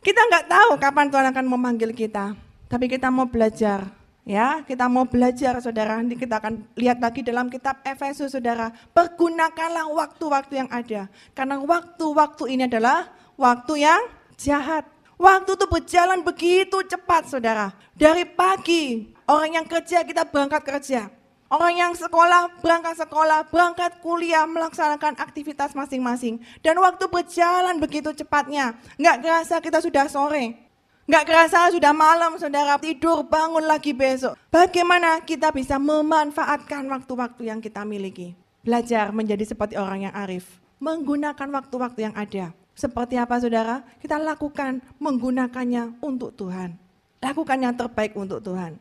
Kita 0.04 0.20
nggak 0.20 0.52
tahu 0.52 0.72
kapan 0.76 1.08
Tuhan 1.08 1.28
akan 1.32 1.46
memanggil 1.48 1.96
kita, 1.96 2.36
tapi 2.68 2.92
kita 2.92 3.08
mau 3.08 3.24
belajar. 3.24 3.88
Ya, 4.28 4.62
kita 4.68 4.86
mau 4.92 5.08
belajar 5.08 5.58
saudara, 5.64 5.96
nanti 5.96 6.20
kita 6.20 6.44
akan 6.44 6.62
lihat 6.76 7.00
lagi 7.00 7.24
dalam 7.24 7.48
kitab 7.48 7.80
Efesus 7.88 8.36
saudara. 8.36 8.70
Pergunakanlah 8.92 9.90
waktu-waktu 9.90 10.54
yang 10.60 10.70
ada. 10.70 11.08
Karena 11.32 11.58
waktu-waktu 11.58 12.44
ini 12.52 12.68
adalah 12.68 13.10
waktu 13.40 13.88
yang 13.88 14.02
jahat. 14.36 14.86
Waktu 15.16 15.56
itu 15.56 15.66
berjalan 15.66 16.20
begitu 16.22 16.84
cepat 16.84 17.32
saudara. 17.32 17.74
Dari 17.96 18.28
pagi, 18.28 19.10
orang 19.26 19.64
yang 19.64 19.66
kerja 19.66 20.04
kita 20.04 20.28
berangkat 20.30 20.62
kerja. 20.62 21.19
Orang 21.50 21.74
yang 21.74 21.98
sekolah, 21.98 22.62
berangkat 22.62 22.94
sekolah, 23.02 23.50
berangkat 23.50 23.98
kuliah, 24.06 24.46
melaksanakan 24.46 25.18
aktivitas 25.18 25.74
masing-masing. 25.74 26.38
Dan 26.62 26.78
waktu 26.78 27.10
berjalan 27.10 27.82
begitu 27.82 28.14
cepatnya. 28.14 28.78
Nggak 29.02 29.18
kerasa 29.26 29.56
kita 29.58 29.82
sudah 29.82 30.06
sore. 30.06 30.70
Nggak 31.10 31.26
kerasa 31.26 31.74
sudah 31.74 31.90
malam, 31.90 32.38
saudara 32.38 32.78
tidur, 32.78 33.26
bangun 33.26 33.66
lagi 33.66 33.98
besok. 33.98 34.38
Bagaimana 34.54 35.26
kita 35.26 35.50
bisa 35.50 35.82
memanfaatkan 35.82 36.86
waktu-waktu 36.86 37.50
yang 37.50 37.58
kita 37.58 37.82
miliki? 37.82 38.38
Belajar 38.62 39.10
menjadi 39.10 39.42
seperti 39.50 39.74
orang 39.74 40.06
yang 40.06 40.14
arif. 40.14 40.62
Menggunakan 40.78 41.50
waktu-waktu 41.50 42.00
yang 42.06 42.14
ada. 42.14 42.54
Seperti 42.78 43.18
apa 43.18 43.42
saudara? 43.42 43.82
Kita 43.98 44.22
lakukan 44.22 44.86
menggunakannya 45.02 45.98
untuk 45.98 46.38
Tuhan. 46.38 46.78
Lakukan 47.26 47.58
yang 47.58 47.74
terbaik 47.74 48.14
untuk 48.14 48.46
Tuhan. 48.46 48.78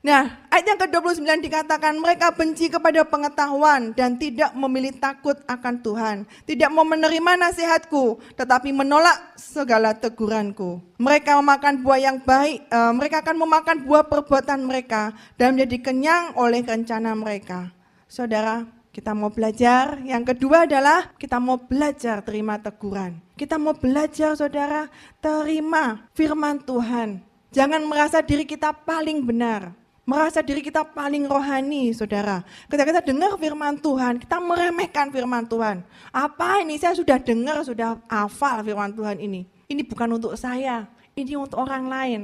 Nah, 0.00 0.32
ayat 0.48 0.64
yang 0.64 0.80
ke-29 0.80 1.28
dikatakan 1.44 1.92
mereka 2.00 2.32
benci 2.32 2.72
kepada 2.72 3.04
pengetahuan 3.04 3.92
dan 3.92 4.16
tidak 4.16 4.48
memilih 4.56 4.96
takut 4.96 5.36
akan 5.44 5.76
Tuhan. 5.84 6.16
Tidak 6.48 6.72
mau 6.72 6.88
menerima 6.88 7.36
nasihatku, 7.36 8.16
tetapi 8.32 8.72
menolak 8.72 9.20
segala 9.36 9.92
teguranku. 9.92 10.80
Mereka 10.96 11.36
memakan 11.44 11.84
buah 11.84 12.00
yang 12.00 12.16
baik, 12.16 12.64
uh, 12.72 12.96
mereka 12.96 13.20
akan 13.20 13.44
memakan 13.44 13.76
buah 13.84 14.08
perbuatan 14.08 14.64
mereka 14.64 15.12
dan 15.36 15.52
menjadi 15.52 15.92
kenyang 15.92 16.32
oleh 16.32 16.64
rencana 16.64 17.12
mereka. 17.12 17.68
Saudara, 18.08 18.64
kita 18.96 19.12
mau 19.12 19.28
belajar. 19.28 20.00
Yang 20.00 20.32
kedua 20.32 20.64
adalah 20.64 21.12
kita 21.20 21.36
mau 21.36 21.60
belajar 21.60 22.24
terima 22.24 22.56
teguran. 22.56 23.20
Kita 23.36 23.60
mau 23.60 23.76
belajar 23.76 24.32
saudara 24.32 24.88
terima 25.20 26.08
firman 26.16 26.56
Tuhan. 26.64 27.20
Jangan 27.52 27.84
merasa 27.84 28.24
diri 28.24 28.48
kita 28.48 28.72
paling 28.72 29.20
benar 29.26 29.79
merasa 30.10 30.42
diri 30.42 30.58
kita 30.58 30.82
paling 30.82 31.30
rohani, 31.30 31.94
saudara. 31.94 32.42
Ketika 32.66 32.82
kita 32.90 33.00
dengar 33.06 33.38
firman 33.38 33.78
Tuhan, 33.78 34.18
kita 34.18 34.42
meremehkan 34.42 35.06
firman 35.14 35.46
Tuhan. 35.46 35.86
Apa 36.10 36.66
ini? 36.66 36.74
Saya 36.82 36.98
sudah 36.98 37.22
dengar, 37.22 37.62
sudah 37.62 37.94
hafal 38.10 38.66
firman 38.66 38.90
Tuhan 38.90 39.22
ini. 39.22 39.46
Ini 39.70 39.86
bukan 39.86 40.18
untuk 40.18 40.34
saya, 40.34 40.90
ini 41.14 41.38
untuk 41.38 41.62
orang 41.62 41.86
lain. 41.86 42.20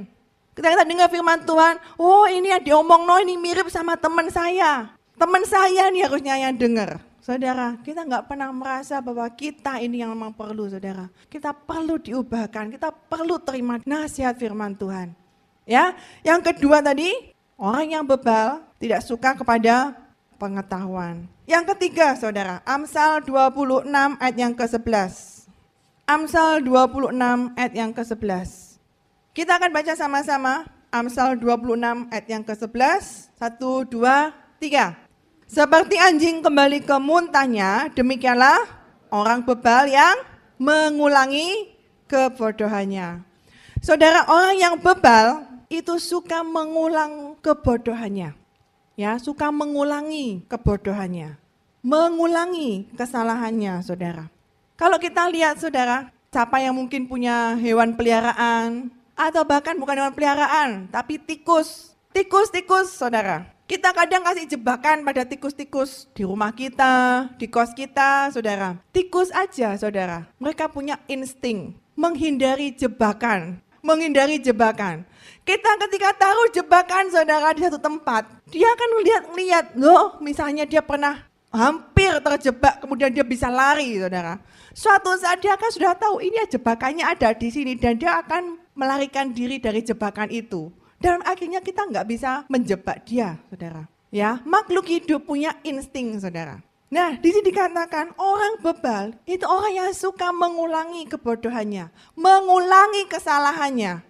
Ketika 0.58 0.74
kita 0.74 0.84
dengar 0.88 1.06
firman 1.06 1.46
Tuhan, 1.46 1.78
oh 2.02 2.26
ini 2.26 2.50
yang 2.50 2.62
diomong, 2.66 3.06
no 3.06 3.22
ini 3.22 3.38
mirip 3.38 3.70
sama 3.70 3.94
teman 3.94 4.26
saya. 4.34 4.90
Teman 5.14 5.46
saya 5.46 5.86
nih 5.94 6.10
harusnya 6.10 6.34
yang 6.42 6.58
dengar. 6.58 6.98
Saudara, 7.22 7.78
kita 7.86 8.02
nggak 8.02 8.26
pernah 8.26 8.50
merasa 8.50 8.98
bahwa 8.98 9.26
kita 9.30 9.78
ini 9.78 10.02
yang 10.02 10.10
memang 10.10 10.34
perlu, 10.34 10.66
saudara. 10.66 11.06
Kita 11.30 11.54
perlu 11.54 12.02
diubahkan, 12.02 12.74
kita 12.74 12.90
perlu 12.90 13.38
terima 13.38 13.78
nasihat 13.86 14.34
firman 14.34 14.74
Tuhan. 14.74 15.14
Ya, 15.66 15.98
yang 16.22 16.42
kedua 16.46 16.78
tadi 16.78 17.35
Orang 17.56 17.88
yang 17.88 18.04
bebal 18.04 18.60
tidak 18.76 19.00
suka 19.00 19.32
kepada 19.32 19.96
pengetahuan. 20.36 21.24
Yang 21.48 21.72
ketiga 21.72 22.12
saudara, 22.12 22.60
Amsal 22.68 23.24
26 23.24 23.88
ayat 24.20 24.36
yang 24.36 24.52
ke-11. 24.52 25.48
Amsal 26.04 26.60
26 26.60 27.16
ayat 27.56 27.72
yang 27.72 27.96
ke-11. 27.96 28.76
Kita 29.32 29.56
akan 29.56 29.72
baca 29.72 29.92
sama-sama 29.96 30.68
Amsal 30.92 31.40
26 31.40 32.12
ayat 32.12 32.26
yang 32.28 32.44
ke-11. 32.44 33.32
Satu, 33.40 33.88
dua, 33.88 34.36
tiga. 34.60 34.92
Seperti 35.48 35.96
anjing 35.96 36.44
kembali 36.44 36.84
ke 36.84 36.96
muntahnya, 37.00 37.88
demikianlah 37.96 38.68
orang 39.08 39.48
bebal 39.48 39.88
yang 39.88 40.20
mengulangi 40.60 41.72
kebodohannya. 42.04 43.24
Saudara, 43.80 44.28
orang 44.28 44.56
yang 44.60 44.74
bebal 44.76 45.56
itu 45.66 45.98
suka 45.98 46.46
mengulang 46.46 47.25
kebodohannya. 47.46 48.34
Ya, 48.98 49.14
suka 49.22 49.54
mengulangi 49.54 50.42
kebodohannya. 50.50 51.38
Mengulangi 51.86 52.90
kesalahannya, 52.98 53.78
Saudara. 53.86 54.26
Kalau 54.74 54.98
kita 54.98 55.30
lihat, 55.30 55.62
Saudara, 55.62 56.10
siapa 56.34 56.58
yang 56.58 56.74
mungkin 56.74 57.06
punya 57.06 57.54
hewan 57.54 57.94
peliharaan 57.94 58.90
atau 59.14 59.46
bahkan 59.46 59.78
bukan 59.78 60.02
hewan 60.02 60.14
peliharaan, 60.18 60.90
tapi 60.90 61.22
tikus. 61.22 61.94
Tikus-tikus, 62.10 62.90
Saudara. 62.98 63.54
Kita 63.66 63.90
kadang 63.90 64.22
kasih 64.22 64.46
jebakan 64.46 65.02
pada 65.02 65.26
tikus-tikus 65.26 66.06
di 66.14 66.22
rumah 66.22 66.54
kita, 66.54 67.26
di 67.34 67.50
kos 67.50 67.74
kita, 67.74 68.30
saudara. 68.30 68.78
Tikus 68.94 69.34
aja, 69.34 69.74
saudara. 69.74 70.30
Mereka 70.38 70.70
punya 70.70 71.02
insting 71.10 71.74
menghindari 71.98 72.70
jebakan, 72.78 73.58
menghindari 73.86 74.42
jebakan. 74.42 75.06
Kita 75.46 75.78
ketika 75.86 76.10
taruh 76.18 76.50
jebakan 76.50 77.06
saudara 77.06 77.54
di 77.54 77.62
satu 77.62 77.78
tempat, 77.78 78.26
dia 78.50 78.66
akan 78.66 78.88
melihat-lihat, 78.98 79.64
loh 79.78 80.18
misalnya 80.18 80.66
dia 80.66 80.82
pernah 80.82 81.22
hampir 81.54 82.18
terjebak, 82.18 82.82
kemudian 82.82 83.14
dia 83.14 83.22
bisa 83.22 83.46
lari 83.46 83.94
saudara. 83.94 84.42
Suatu 84.74 85.14
saat 85.14 85.38
dia 85.38 85.54
akan 85.54 85.70
sudah 85.70 85.94
tahu 85.94 86.18
ini 86.18 86.42
jebakannya 86.50 87.06
ada 87.06 87.30
di 87.30 87.48
sini 87.48 87.78
dan 87.78 87.94
dia 87.94 88.18
akan 88.18 88.58
melarikan 88.74 89.30
diri 89.30 89.62
dari 89.62 89.86
jebakan 89.86 90.28
itu. 90.34 90.68
Dan 90.98 91.22
akhirnya 91.22 91.62
kita 91.62 91.86
nggak 91.86 92.06
bisa 92.10 92.42
menjebak 92.50 93.06
dia, 93.06 93.38
saudara. 93.46 93.86
Ya, 94.10 94.42
makhluk 94.42 94.90
hidup 94.90 95.28
punya 95.28 95.54
insting, 95.62 96.18
saudara. 96.18 96.58
Nah, 96.96 97.12
di 97.20 97.28
sini 97.28 97.52
dikatakan 97.52 98.16
orang 98.16 98.56
bebal 98.64 99.12
itu 99.28 99.44
orang 99.44 99.84
yang 99.84 99.90
suka 99.92 100.32
mengulangi 100.32 101.04
kebodohannya, 101.04 101.92
mengulangi 102.16 103.04
kesalahannya. 103.04 104.00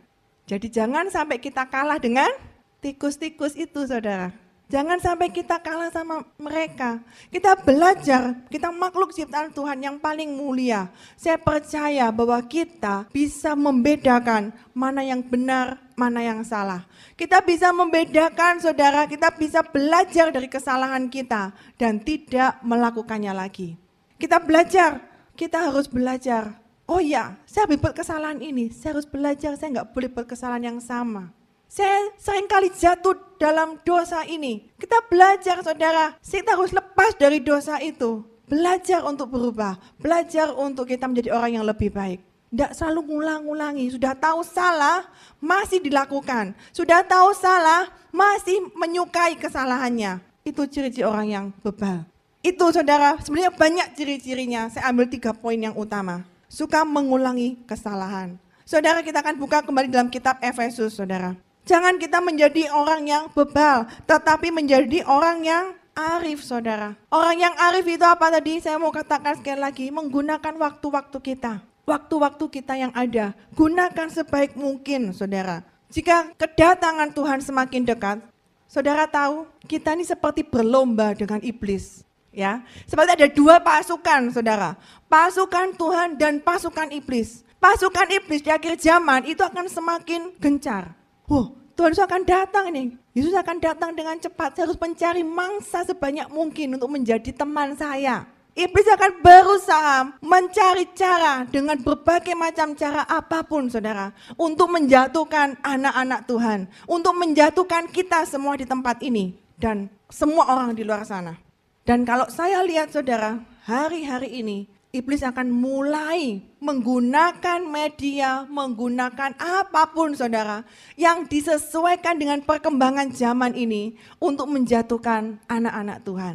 Jadi 0.47 0.71
jangan 0.71 1.11
sampai 1.11 1.43
kita 1.43 1.67
kalah 1.67 1.99
dengan 1.99 2.31
tikus-tikus 2.79 3.59
itu, 3.59 3.91
saudara. 3.91 4.31
Jangan 4.67 4.99
sampai 4.99 5.31
kita 5.31 5.63
kalah 5.63 5.95
sama 5.95 6.27
mereka. 6.43 6.99
Kita 7.31 7.55
belajar, 7.55 8.35
kita 8.51 8.75
makhluk 8.75 9.15
ciptaan 9.15 9.55
Tuhan 9.55 9.79
yang 9.79 9.97
paling 10.03 10.27
mulia. 10.35 10.91
Saya 11.15 11.39
percaya 11.39 12.11
bahwa 12.11 12.43
kita 12.43 13.07
bisa 13.15 13.55
membedakan 13.55 14.51
mana 14.75 15.07
yang 15.07 15.23
benar, 15.23 15.79
mana 15.95 16.19
yang 16.19 16.43
salah. 16.43 16.83
Kita 17.15 17.47
bisa 17.47 17.71
membedakan 17.71 18.59
saudara, 18.59 19.07
kita 19.07 19.31
bisa 19.39 19.63
belajar 19.63 20.35
dari 20.35 20.51
kesalahan 20.51 21.07
kita 21.07 21.55
dan 21.79 22.03
tidak 22.03 22.59
melakukannya 22.67 23.31
lagi. 23.31 23.79
Kita 24.19 24.43
belajar, 24.43 24.99
kita 25.39 25.71
harus 25.71 25.87
belajar. 25.87 26.59
Oh 26.91 26.99
ya, 26.99 27.39
saya 27.47 27.71
kesalahan 27.71 28.43
ini, 28.43 28.75
saya 28.75 28.99
harus 28.99 29.07
belajar, 29.07 29.55
saya 29.55 29.79
nggak 29.79 29.95
boleh 29.95 30.11
berkesalahan 30.11 30.75
yang 30.75 30.81
sama. 30.83 31.36
Saya 31.67 32.15
sering 32.15 32.47
kali 32.47 32.71
jatuh 32.71 33.19
dalam 33.43 33.77
dosa 33.83 34.23
ini. 34.23 34.71
Kita 34.79 35.03
belajar 35.11 35.61
saudara, 35.67 36.15
kita 36.23 36.55
harus 36.55 36.71
lepas 36.71 37.19
dari 37.19 37.43
dosa 37.43 37.83
itu. 37.83 38.23
Belajar 38.47 39.03
untuk 39.03 39.35
berubah, 39.35 39.75
belajar 39.99 40.55
untuk 40.55 40.87
kita 40.87 41.11
menjadi 41.11 41.35
orang 41.35 41.59
yang 41.59 41.67
lebih 41.67 41.91
baik. 41.91 42.23
Tidak 42.55 42.79
selalu 42.79 43.11
ngulang-ngulangi, 43.11 43.91
sudah 43.91 44.15
tahu 44.15 44.47
salah, 44.47 45.11
masih 45.43 45.83
dilakukan. 45.83 46.55
Sudah 46.71 47.03
tahu 47.03 47.35
salah, 47.35 47.91
masih 48.15 48.71
menyukai 48.79 49.35
kesalahannya. 49.35 50.23
Itu 50.47 50.63
ciri-ciri 50.71 51.03
orang 51.03 51.27
yang 51.27 51.47
bebal. 51.67 52.07
Itu 52.47 52.71
saudara, 52.71 53.19
sebenarnya 53.19 53.51
banyak 53.51 53.89
ciri-cirinya. 53.99 54.71
Saya 54.71 54.95
ambil 54.95 55.11
tiga 55.11 55.35
poin 55.35 55.59
yang 55.59 55.75
utama. 55.75 56.23
Suka 56.47 56.87
mengulangi 56.87 57.59
kesalahan. 57.67 58.39
Saudara 58.63 59.03
kita 59.03 59.19
akan 59.19 59.35
buka 59.43 59.67
kembali 59.67 59.91
dalam 59.91 60.07
kitab 60.07 60.39
Efesus 60.39 60.95
saudara. 60.95 61.35
Jangan 61.67 61.99
kita 61.99 62.23
menjadi 62.23 62.71
orang 62.71 63.11
yang 63.11 63.25
bebal, 63.35 63.91
tetapi 64.07 64.55
menjadi 64.55 65.03
orang 65.03 65.43
yang 65.43 65.75
arif, 65.99 66.47
saudara. 66.47 66.95
Orang 67.11 67.43
yang 67.43 67.59
arif 67.59 67.83
itu 67.91 68.07
apa 68.07 68.31
tadi? 68.31 68.63
Saya 68.63 68.79
mau 68.79 68.95
katakan 68.95 69.35
sekali 69.35 69.59
lagi, 69.59 69.91
menggunakan 69.91 70.55
waktu-waktu 70.55 71.19
kita. 71.19 71.59
Waktu-waktu 71.83 72.45
kita 72.55 72.79
yang 72.79 72.95
ada, 72.95 73.35
gunakan 73.59 74.07
sebaik 74.07 74.55
mungkin, 74.55 75.11
saudara. 75.11 75.67
Jika 75.91 76.39
kedatangan 76.39 77.11
Tuhan 77.11 77.43
semakin 77.43 77.83
dekat, 77.83 78.23
saudara 78.71 79.11
tahu, 79.11 79.51
kita 79.67 79.99
ini 79.99 80.07
seperti 80.07 80.47
berlomba 80.47 81.19
dengan 81.19 81.43
iblis. 81.43 82.07
Ya, 82.31 82.63
seperti 82.87 83.11
ada 83.19 83.27
dua 83.27 83.59
pasukan, 83.59 84.31
saudara. 84.31 84.79
Pasukan 85.11 85.75
Tuhan 85.75 86.15
dan 86.15 86.39
pasukan 86.39 86.95
iblis. 86.95 87.43
Pasukan 87.59 88.07
iblis 88.15 88.47
di 88.47 88.55
akhir 88.55 88.79
zaman 88.79 89.27
itu 89.27 89.43
akan 89.43 89.67
semakin 89.67 90.31
gencar 90.39 90.95
Oh, 91.27 91.51
Tuhan 91.75 91.91
Yesus 91.91 92.07
akan 92.07 92.23
datang 92.23 92.71
nih. 92.71 92.95
Yesus 93.13 93.35
akan 93.35 93.59
datang 93.59 93.91
dengan 93.93 94.17
cepat. 94.17 94.55
Saya 94.55 94.71
harus 94.71 94.79
mencari 94.79 95.27
mangsa 95.27 95.83
sebanyak 95.83 96.31
mungkin 96.31 96.79
untuk 96.79 96.89
menjadi 96.89 97.35
teman 97.35 97.75
saya. 97.75 98.25
Iblis 98.57 98.89
akan 98.89 99.21
berusaha 99.21 100.17
mencari 100.25 100.89
cara 100.97 101.45
dengan 101.45 101.77
berbagai 101.77 102.33
macam 102.33 102.73
cara 102.73 103.05
apa 103.05 103.45
pun 103.45 103.69
saudara. 103.69 104.17
Untuk 104.41 104.73
menjatuhkan 104.73 105.61
anak-anak 105.61 106.25
Tuhan. 106.25 106.59
Untuk 106.89 107.13
menjatuhkan 107.13 107.93
kita 107.93 108.25
semua 108.25 108.57
di 108.57 108.65
tempat 108.65 109.03
ini. 109.05 109.37
Dan 109.61 109.93
semua 110.09 110.49
orang 110.49 110.73
di 110.73 110.87
luar 110.87 111.05
sana. 111.05 111.37
Dan 111.85 112.09
kalau 112.09 112.31
saya 112.33 112.65
lihat 112.65 112.95
saudara, 112.95 113.37
hari-hari 113.69 114.41
ini 114.41 114.71
iblis 114.97 115.21
akan 115.21 115.53
mulai 115.53 116.41
menggunakan 116.65 117.61
media, 117.69 118.49
menggunakan 118.49 119.37
apa 119.37 119.93
pun 119.93 120.17
saudara 120.17 120.65
yang 120.97 121.29
disesuaikan 121.29 122.17
dengan 122.17 122.41
perkembangan 122.41 123.13
zaman 123.13 123.53
ini 123.53 124.01
untuk 124.17 124.49
menjatuhkan 124.49 125.37
anak-anak 125.45 126.01
Tuhan. 126.09 126.35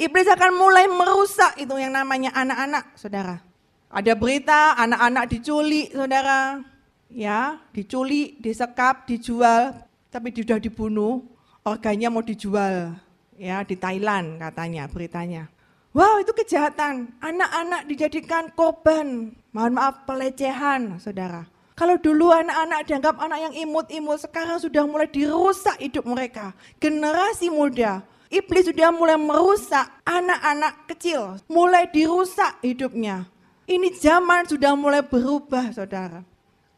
Iblis 0.00 0.28
akan 0.32 0.52
mulai 0.56 0.88
merusak 0.88 1.60
itu 1.60 1.76
yang 1.76 1.92
namanya 1.92 2.32
anak-anak 2.32 2.96
saudara. 2.96 3.44
Ada 3.92 4.16
berita 4.16 4.72
anak-anak 4.80 5.28
diculik 5.28 5.92
saudara, 5.92 6.64
ya 7.12 7.60
diculik, 7.76 8.40
disekap, 8.40 9.04
dijual, 9.04 9.76
tapi 10.08 10.32
sudah 10.32 10.56
dibunuh, 10.56 11.20
organnya 11.60 12.08
mau 12.08 12.24
dijual 12.24 12.96
ya 13.36 13.60
di 13.68 13.76
Thailand 13.76 14.40
katanya 14.40 14.88
beritanya. 14.88 15.52
Wow 15.92 16.24
itu 16.24 16.32
kejahatan, 16.32 17.12
anak-anak 17.20 17.84
dijadikan 17.84 18.48
korban, 18.56 19.36
mohon 19.52 19.76
maaf 19.76 20.08
pelecehan 20.08 20.96
saudara. 20.96 21.44
Kalau 21.76 22.00
dulu 22.00 22.32
anak-anak 22.32 22.80
dianggap 22.88 23.20
anak 23.20 23.38
yang 23.44 23.54
imut-imut, 23.68 24.24
sekarang 24.24 24.56
sudah 24.56 24.88
mulai 24.88 25.04
dirusak 25.04 25.76
hidup 25.76 26.08
mereka. 26.08 26.56
Generasi 26.80 27.52
muda, 27.52 28.00
iblis 28.32 28.72
sudah 28.72 28.88
mulai 28.88 29.20
merusak 29.20 29.84
anak-anak 30.08 30.88
kecil, 30.88 31.36
mulai 31.44 31.84
dirusak 31.84 32.56
hidupnya. 32.64 33.28
Ini 33.68 33.92
zaman 33.92 34.48
sudah 34.48 34.72
mulai 34.72 35.04
berubah 35.04 35.76
saudara. 35.76 36.24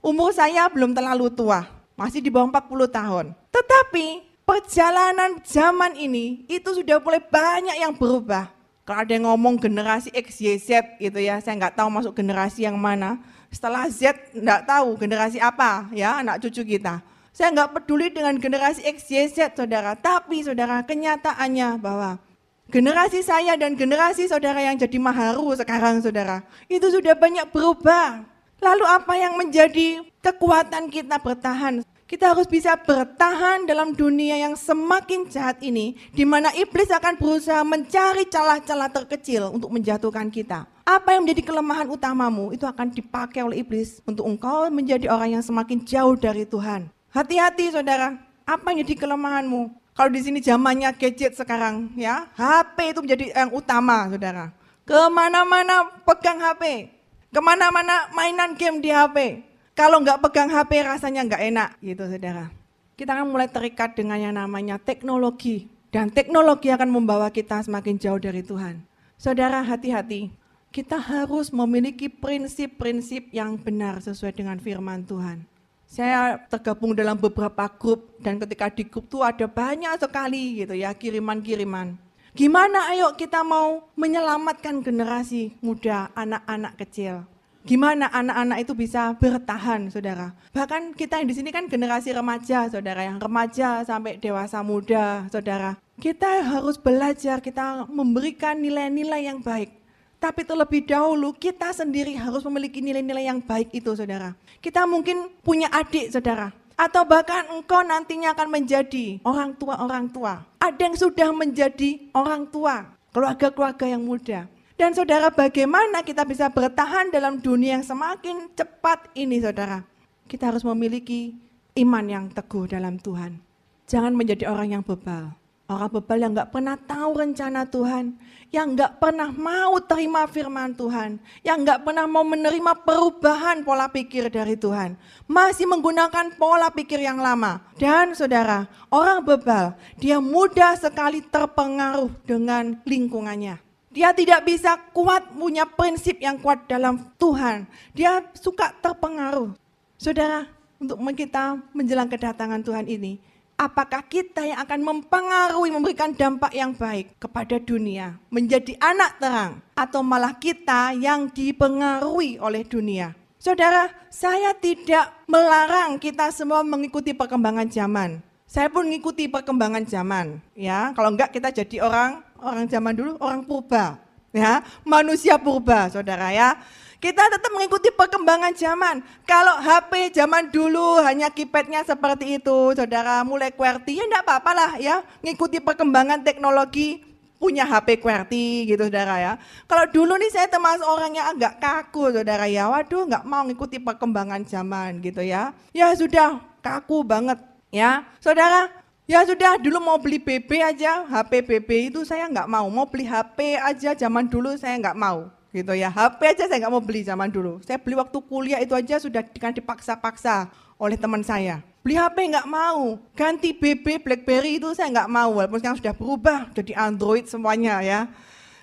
Umur 0.03 0.35
saya 0.35 0.66
belum 0.66 0.90
terlalu 0.90 1.31
tua, 1.31 1.62
masih 1.94 2.18
di 2.18 2.35
bawah 2.35 2.50
40 2.50 2.90
tahun. 2.90 3.27
Tetapi 3.55 4.07
perjalanan 4.42 5.38
zaman 5.46 5.94
ini 5.94 6.42
itu 6.50 6.83
sudah 6.83 6.98
mulai 6.98 7.22
banyak 7.22 7.79
yang 7.79 7.94
berubah. 7.94 8.50
Kalau 8.85 9.01
ada 9.01 9.12
yang 9.16 9.25
ngomong 9.25 9.57
generasi 9.57 10.12
X, 10.12 10.44
Y, 10.44 10.61
Z 10.61 11.01
gitu 11.01 11.16
ya, 11.16 11.40
saya 11.40 11.57
nggak 11.57 11.81
tahu 11.81 11.88
masuk 11.88 12.12
generasi 12.12 12.68
yang 12.68 12.77
mana. 12.77 13.16
Setelah 13.49 13.88
Z 13.88 14.12
nggak 14.37 14.68
tahu 14.68 15.01
generasi 15.01 15.40
apa 15.40 15.88
ya 15.97 16.20
anak 16.20 16.44
cucu 16.44 16.77
kita. 16.77 17.01
Saya 17.33 17.49
nggak 17.57 17.81
peduli 17.81 18.12
dengan 18.12 18.37
generasi 18.37 18.85
X, 18.85 19.09
Y, 19.09 19.25
Z 19.33 19.57
saudara. 19.57 19.97
Tapi 19.97 20.44
saudara 20.44 20.85
kenyataannya 20.85 21.81
bahwa 21.81 22.20
generasi 22.68 23.25
saya 23.25 23.57
dan 23.57 23.73
generasi 23.73 24.29
saudara 24.29 24.61
yang 24.61 24.77
jadi 24.77 25.01
maharu 25.01 25.57
sekarang 25.57 26.05
saudara. 26.05 26.44
Itu 26.68 26.92
sudah 26.92 27.16
banyak 27.16 27.49
berubah. 27.57 28.20
Lalu 28.61 28.85
apa 28.85 29.12
yang 29.16 29.40
menjadi 29.40 30.05
kekuatan 30.20 30.92
kita 30.92 31.16
bertahan? 31.25 31.81
Kita 32.14 32.31
harus 32.31 32.46
bisa 32.46 32.79
bertahan 32.79 33.66
dalam 33.66 33.90
dunia 33.90 34.38
yang 34.38 34.55
semakin 34.55 35.27
jahat 35.27 35.59
ini, 35.66 35.98
di 36.14 36.22
mana 36.22 36.55
iblis 36.55 36.87
akan 36.87 37.18
berusaha 37.18 37.59
mencari 37.66 38.31
celah-celah 38.31 38.87
terkecil 38.87 39.50
untuk 39.50 39.74
menjatuhkan 39.74 40.31
kita. 40.31 40.62
Apa 40.87 41.18
yang 41.18 41.27
menjadi 41.27 41.42
kelemahan 41.50 41.90
utamamu 41.90 42.55
itu 42.55 42.70
akan 42.70 42.94
dipakai 42.94 43.42
oleh 43.42 43.66
iblis 43.66 43.98
untuk 44.07 44.31
engkau 44.31 44.70
menjadi 44.70 45.11
orang 45.11 45.35
yang 45.35 45.42
semakin 45.42 45.83
jauh 45.83 46.14
dari 46.14 46.46
Tuhan. 46.46 46.87
Hati-hati 47.11 47.74
saudara, 47.74 48.14
apa 48.46 48.62
yang 48.70 48.87
jadi 48.87 48.94
kelemahanmu? 48.94 49.74
Kalau 49.98 50.11
di 50.14 50.22
sini 50.22 50.38
zamannya 50.38 50.94
gadget 50.94 51.35
sekarang, 51.35 51.98
ya 51.98 52.31
HP 52.38 52.94
itu 52.94 53.03
menjadi 53.03 53.42
yang 53.42 53.50
utama, 53.50 54.07
saudara. 54.07 54.55
Ke 54.87 55.11
mana-mana 55.11 55.90
pegang 56.07 56.38
HP, 56.38 56.94
ke 57.35 57.40
mana-mana 57.42 58.07
mainan 58.14 58.55
game 58.55 58.79
di 58.79 58.94
HP, 58.94 59.42
kalau 59.75 59.99
nggak 59.99 60.23
pegang 60.23 60.51
HP 60.55 60.87
rasanya 60.87 61.27
nggak 61.27 61.43
enak 61.51 61.71
gitu 61.83 62.07
saudara. 62.07 62.47
Kita 62.95 63.11
akan 63.11 63.27
mulai 63.27 63.51
terikat 63.51 63.99
dengan 63.99 64.23
yang 64.23 64.39
namanya 64.39 64.79
teknologi. 64.79 65.67
Dan 65.91 66.11
teknologi 66.11 66.71
akan 66.71 66.91
membawa 66.91 67.31
kita 67.31 67.63
semakin 67.63 67.99
jauh 67.99 68.19
dari 68.19 68.43
Tuhan. 68.43 68.83
Saudara 69.19 69.63
hati-hati, 69.63 70.31
kita 70.75 70.99
harus 70.99 71.55
memiliki 71.55 72.11
prinsip-prinsip 72.11 73.31
yang 73.31 73.55
benar 73.59 74.03
sesuai 74.03 74.35
dengan 74.35 74.59
firman 74.59 75.07
Tuhan. 75.07 75.47
Saya 75.87 76.39
tergabung 76.51 76.95
dalam 76.99 77.15
beberapa 77.15 77.71
grup 77.71 78.19
dan 78.19 78.43
ketika 78.43 78.71
di 78.71 78.87
grup 78.87 79.07
itu 79.07 79.23
ada 79.23 79.47
banyak 79.47 79.95
sekali 79.99 80.63
gitu 80.63 80.75
ya 80.75 80.91
kiriman-kiriman. 80.95 81.95
Gimana 82.35 82.91
ayo 82.91 83.15
kita 83.15 83.47
mau 83.47 83.87
menyelamatkan 83.95 84.83
generasi 84.83 85.55
muda, 85.63 86.11
anak-anak 86.19 86.75
kecil. 86.79 87.23
Gimana 87.64 88.12
anak-anak 88.12 88.61
itu 88.61 88.77
bisa 88.77 89.16
bertahan, 89.16 89.88
saudara? 89.88 90.37
Bahkan 90.53 90.92
kita 90.92 91.16
yang 91.16 91.33
di 91.33 91.33
sini 91.33 91.48
kan 91.48 91.64
generasi 91.64 92.12
remaja, 92.12 92.68
saudara, 92.68 93.09
yang 93.09 93.16
remaja 93.16 93.81
sampai 93.88 94.20
dewasa 94.20 94.61
muda, 94.61 95.24
saudara. 95.33 95.81
Kita 95.96 96.44
harus 96.44 96.77
belajar, 96.77 97.40
kita 97.40 97.88
memberikan 97.88 98.61
nilai-nilai 98.61 99.33
yang 99.33 99.40
baik. 99.40 99.72
Tapi 100.20 100.44
terlebih 100.44 100.85
dahulu 100.85 101.33
kita 101.33 101.72
sendiri 101.72 102.12
harus 102.20 102.44
memiliki 102.44 102.85
nilai-nilai 102.85 103.33
yang 103.33 103.40
baik 103.40 103.72
itu, 103.72 103.96
saudara. 103.96 104.37
Kita 104.61 104.85
mungkin 104.85 105.33
punya 105.40 105.72
adik, 105.72 106.12
saudara. 106.12 106.53
Atau 106.77 107.09
bahkan 107.09 107.48
engkau 107.48 107.81
nantinya 107.81 108.37
akan 108.37 108.61
menjadi 108.61 109.24
orang 109.24 109.57
tua-orang 109.57 110.12
tua. 110.12 110.44
Ada 110.61 110.81
yang 110.85 110.96
sudah 111.00 111.33
menjadi 111.33 112.12
orang 112.12 112.44
tua, 112.44 112.92
keluarga-keluarga 113.09 113.88
yang 113.88 114.05
muda. 114.05 114.53
Dan 114.75 114.91
saudara 114.91 115.31
bagaimana 115.31 116.03
kita 116.03 116.27
bisa 116.27 116.51
bertahan 116.51 117.15
dalam 117.15 117.39
dunia 117.39 117.79
yang 117.79 117.87
semakin 117.87 118.51
cepat 118.59 119.07
ini 119.15 119.39
saudara. 119.39 119.87
Kita 120.27 120.51
harus 120.51 120.67
memiliki 120.67 121.31
iman 121.79 122.03
yang 122.11 122.25
teguh 122.35 122.67
dalam 122.67 122.99
Tuhan. 122.99 123.39
Jangan 123.87 124.11
menjadi 124.19 124.51
orang 124.51 124.75
yang 124.75 124.83
bebal. 124.83 125.31
Orang 125.65 125.97
bebal 125.97 126.19
yang 126.21 126.37
nggak 126.37 126.53
pernah 126.53 126.77
tahu 126.77 127.25
rencana 127.25 127.65
Tuhan, 127.65 128.13
yang 128.53 128.77
nggak 128.77 129.01
pernah 129.01 129.33
mau 129.33 129.81
terima 129.81 130.29
firman 130.29 130.77
Tuhan, 130.77 131.17
yang 131.41 131.65
nggak 131.65 131.89
pernah 131.89 132.05
mau 132.05 132.21
menerima 132.21 132.85
perubahan 132.85 133.65
pola 133.65 133.89
pikir 133.89 134.29
dari 134.29 134.61
Tuhan, 134.61 134.93
masih 135.25 135.65
menggunakan 135.65 136.37
pola 136.37 136.69
pikir 136.69 137.01
yang 137.01 137.17
lama. 137.17 137.65
Dan 137.81 138.13
saudara, 138.13 138.69
orang 138.93 139.25
bebal, 139.25 139.73
dia 139.97 140.21
mudah 140.21 140.77
sekali 140.77 141.25
terpengaruh 141.25 142.13
dengan 142.29 142.77
lingkungannya. 142.85 143.63
Dia 143.94 144.11
tidak 144.11 144.42
bisa 144.42 144.74
kuat 144.90 145.30
punya 145.30 145.62
prinsip 145.62 146.18
yang 146.18 146.35
kuat 146.42 146.66
dalam 146.66 147.14
Tuhan. 147.14 147.62
Dia 147.94 148.26
suka 148.35 148.74
terpengaruh. 148.83 149.54
Saudara, 149.94 150.50
untuk 150.83 150.98
kita 151.14 151.62
menjelang 151.70 152.11
kedatangan 152.11 152.59
Tuhan 152.66 152.90
ini, 152.90 153.22
apakah 153.54 154.02
kita 154.02 154.50
yang 154.50 154.59
akan 154.66 154.83
mempengaruhi, 154.83 155.70
memberikan 155.70 156.11
dampak 156.11 156.50
yang 156.50 156.74
baik 156.74 157.14
kepada 157.22 157.62
dunia, 157.62 158.18
menjadi 158.35 158.74
anak 158.83 159.22
terang, 159.22 159.62
atau 159.78 160.02
malah 160.02 160.35
kita 160.42 160.90
yang 160.98 161.30
dipengaruhi 161.30 162.42
oleh 162.42 162.66
dunia. 162.66 163.14
Saudara, 163.38 163.94
saya 164.11 164.59
tidak 164.59 165.22
melarang 165.30 166.02
kita 166.02 166.35
semua 166.35 166.66
mengikuti 166.66 167.14
perkembangan 167.14 167.70
zaman. 167.70 168.18
Saya 168.50 168.66
pun 168.74 168.90
mengikuti 168.90 169.30
perkembangan 169.30 169.87
zaman, 169.87 170.42
ya. 170.59 170.90
Kalau 170.98 171.14
enggak 171.14 171.30
kita 171.30 171.54
jadi 171.54 171.87
orang 171.87 172.24
orang 172.44 172.68
zaman 172.68 172.92
dulu, 172.92 173.16
orang 173.18 173.42
purba, 173.42 173.96
ya, 174.30 174.61
manusia 174.85 175.40
purba, 175.40 175.88
saudara 175.88 176.28
ya. 176.30 176.61
Kita 177.00 177.20
tetap 177.28 177.52
mengikuti 177.52 177.92
perkembangan 177.92 178.57
zaman. 178.57 179.04
Kalau 179.28 179.61
HP 179.61 180.16
zaman 180.16 180.48
dulu 180.48 181.04
hanya 181.04 181.28
keypadnya 181.28 181.85
seperti 181.85 182.40
itu, 182.40 182.72
saudara 182.72 183.20
mulai 183.20 183.52
QWERTY, 183.52 184.00
ya 184.00 184.04
enggak 184.09 184.24
apa-apa 184.24 184.50
lah 184.57 184.70
ya. 184.80 185.04
Mengikuti 185.20 185.61
perkembangan 185.61 186.24
teknologi, 186.24 187.04
punya 187.37 187.68
HP 187.68 188.00
QWERTY 188.00 188.72
gitu 188.72 188.88
saudara 188.88 189.20
ya. 189.20 189.33
Kalau 189.68 189.85
dulu 189.92 190.16
nih 190.16 190.33
saya 190.33 190.48
termasuk 190.48 190.88
orang 190.88 191.12
yang 191.12 191.26
agak 191.37 191.61
kaku 191.61 192.09
saudara 192.09 192.48
ya. 192.48 192.72
Waduh 192.72 193.04
nggak 193.04 193.24
mau 193.28 193.44
mengikuti 193.44 193.76
perkembangan 193.76 194.40
zaman 194.48 195.04
gitu 195.04 195.20
ya. 195.20 195.52
Ya 195.76 195.92
sudah 195.92 196.40
kaku 196.64 197.04
banget 197.04 197.37
ya. 197.68 198.09
Saudara 198.16 198.72
Ya 199.05 199.21
sudah 199.29 199.61
dulu 199.61 199.85
mau 199.85 200.01
beli 200.01 200.17
BB 200.17 200.64
aja, 200.64 201.05
HP 201.05 201.45
BB 201.45 201.93
itu 201.93 202.01
saya 202.09 202.25
nggak 202.25 202.49
mau. 202.49 202.64
Mau 202.73 202.88
beli 202.88 203.05
HP 203.05 203.61
aja 203.61 203.93
zaman 203.93 204.25
dulu 204.25 204.57
saya 204.57 204.81
nggak 204.81 204.97
mau 204.97 205.29
gitu 205.53 205.77
ya. 205.77 205.93
HP 205.93 206.21
aja 206.25 206.45
saya 206.49 206.64
nggak 206.64 206.73
mau 206.73 206.81
beli 206.81 207.05
zaman 207.05 207.29
dulu. 207.29 207.61
Saya 207.61 207.77
beli 207.77 208.01
waktu 208.01 208.17
kuliah 208.25 208.64
itu 208.64 208.73
aja 208.73 208.97
sudah 208.97 209.21
dengan 209.21 209.53
dipaksa-paksa 209.53 210.49
oleh 210.81 210.97
teman 210.97 211.21
saya. 211.21 211.61
Beli 211.85 212.01
HP 212.01 212.17
nggak 212.33 212.49
mau, 212.49 212.97
ganti 213.12 213.53
BB 213.53 214.01
BlackBerry 214.01 214.57
itu 214.57 214.73
saya 214.73 214.88
nggak 214.88 215.11
mau, 215.12 215.37
walaupun 215.37 215.61
sekarang 215.61 215.77
sudah 215.85 215.93
berubah 215.93 216.49
jadi 216.57 216.73
Android 216.88 217.29
semuanya 217.29 217.85
ya. 217.85 218.09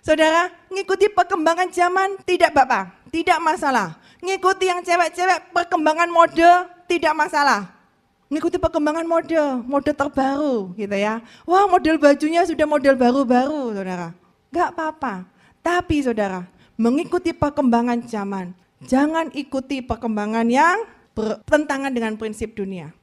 Saudara, 0.01 0.49
ngikuti 0.73 1.13
perkembangan 1.13 1.69
zaman 1.69 2.17
tidak 2.25 2.57
bapak, 2.57 2.89
tidak 3.13 3.37
masalah. 3.37 4.01
Ngikuti 4.25 4.73
yang 4.73 4.81
cewek-cewek 4.81 5.53
perkembangan 5.53 6.09
mode 6.09 6.49
tidak 6.89 7.13
masalah. 7.13 7.80
Ngikuti 8.31 8.55
perkembangan 8.55 9.03
mode, 9.03 9.35
mode 9.67 9.91
terbaru 9.91 10.71
gitu 10.79 10.95
ya. 10.95 11.19
Wah 11.43 11.67
model 11.67 11.99
bajunya 11.99 12.47
sudah 12.47 12.63
model 12.63 12.95
baru-baru 12.95 13.75
saudara. 13.75 14.15
Gak 14.55 14.71
apa-apa. 14.71 15.27
Tapi 15.59 15.99
saudara, 15.99 16.47
mengikuti 16.79 17.35
perkembangan 17.35 18.07
zaman. 18.07 18.55
Jangan 18.87 19.35
ikuti 19.35 19.83
perkembangan 19.83 20.47
yang 20.47 20.87
bertentangan 21.11 21.91
dengan 21.91 22.15
prinsip 22.15 22.55
dunia. 22.55 22.95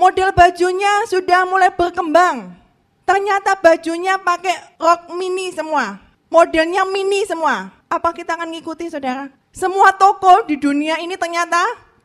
Model 0.00 0.32
bajunya 0.32 1.04
sudah 1.12 1.44
mulai 1.44 1.68
berkembang. 1.76 2.56
Ternyata 3.04 3.60
bajunya 3.60 4.16
pakai 4.16 4.80
rok 4.80 5.12
mini 5.12 5.52
semua. 5.52 6.00
Modelnya 6.32 6.88
mini 6.88 7.28
semua. 7.28 7.68
Apa 7.90 8.16
kita 8.16 8.32
akan 8.32 8.48
ngikuti 8.54 8.88
saudara? 8.88 9.28
Semua 9.52 9.92
toko 9.92 10.46
di 10.48 10.56
dunia 10.56 10.96
ini 11.04 11.20
ternyata 11.20 11.58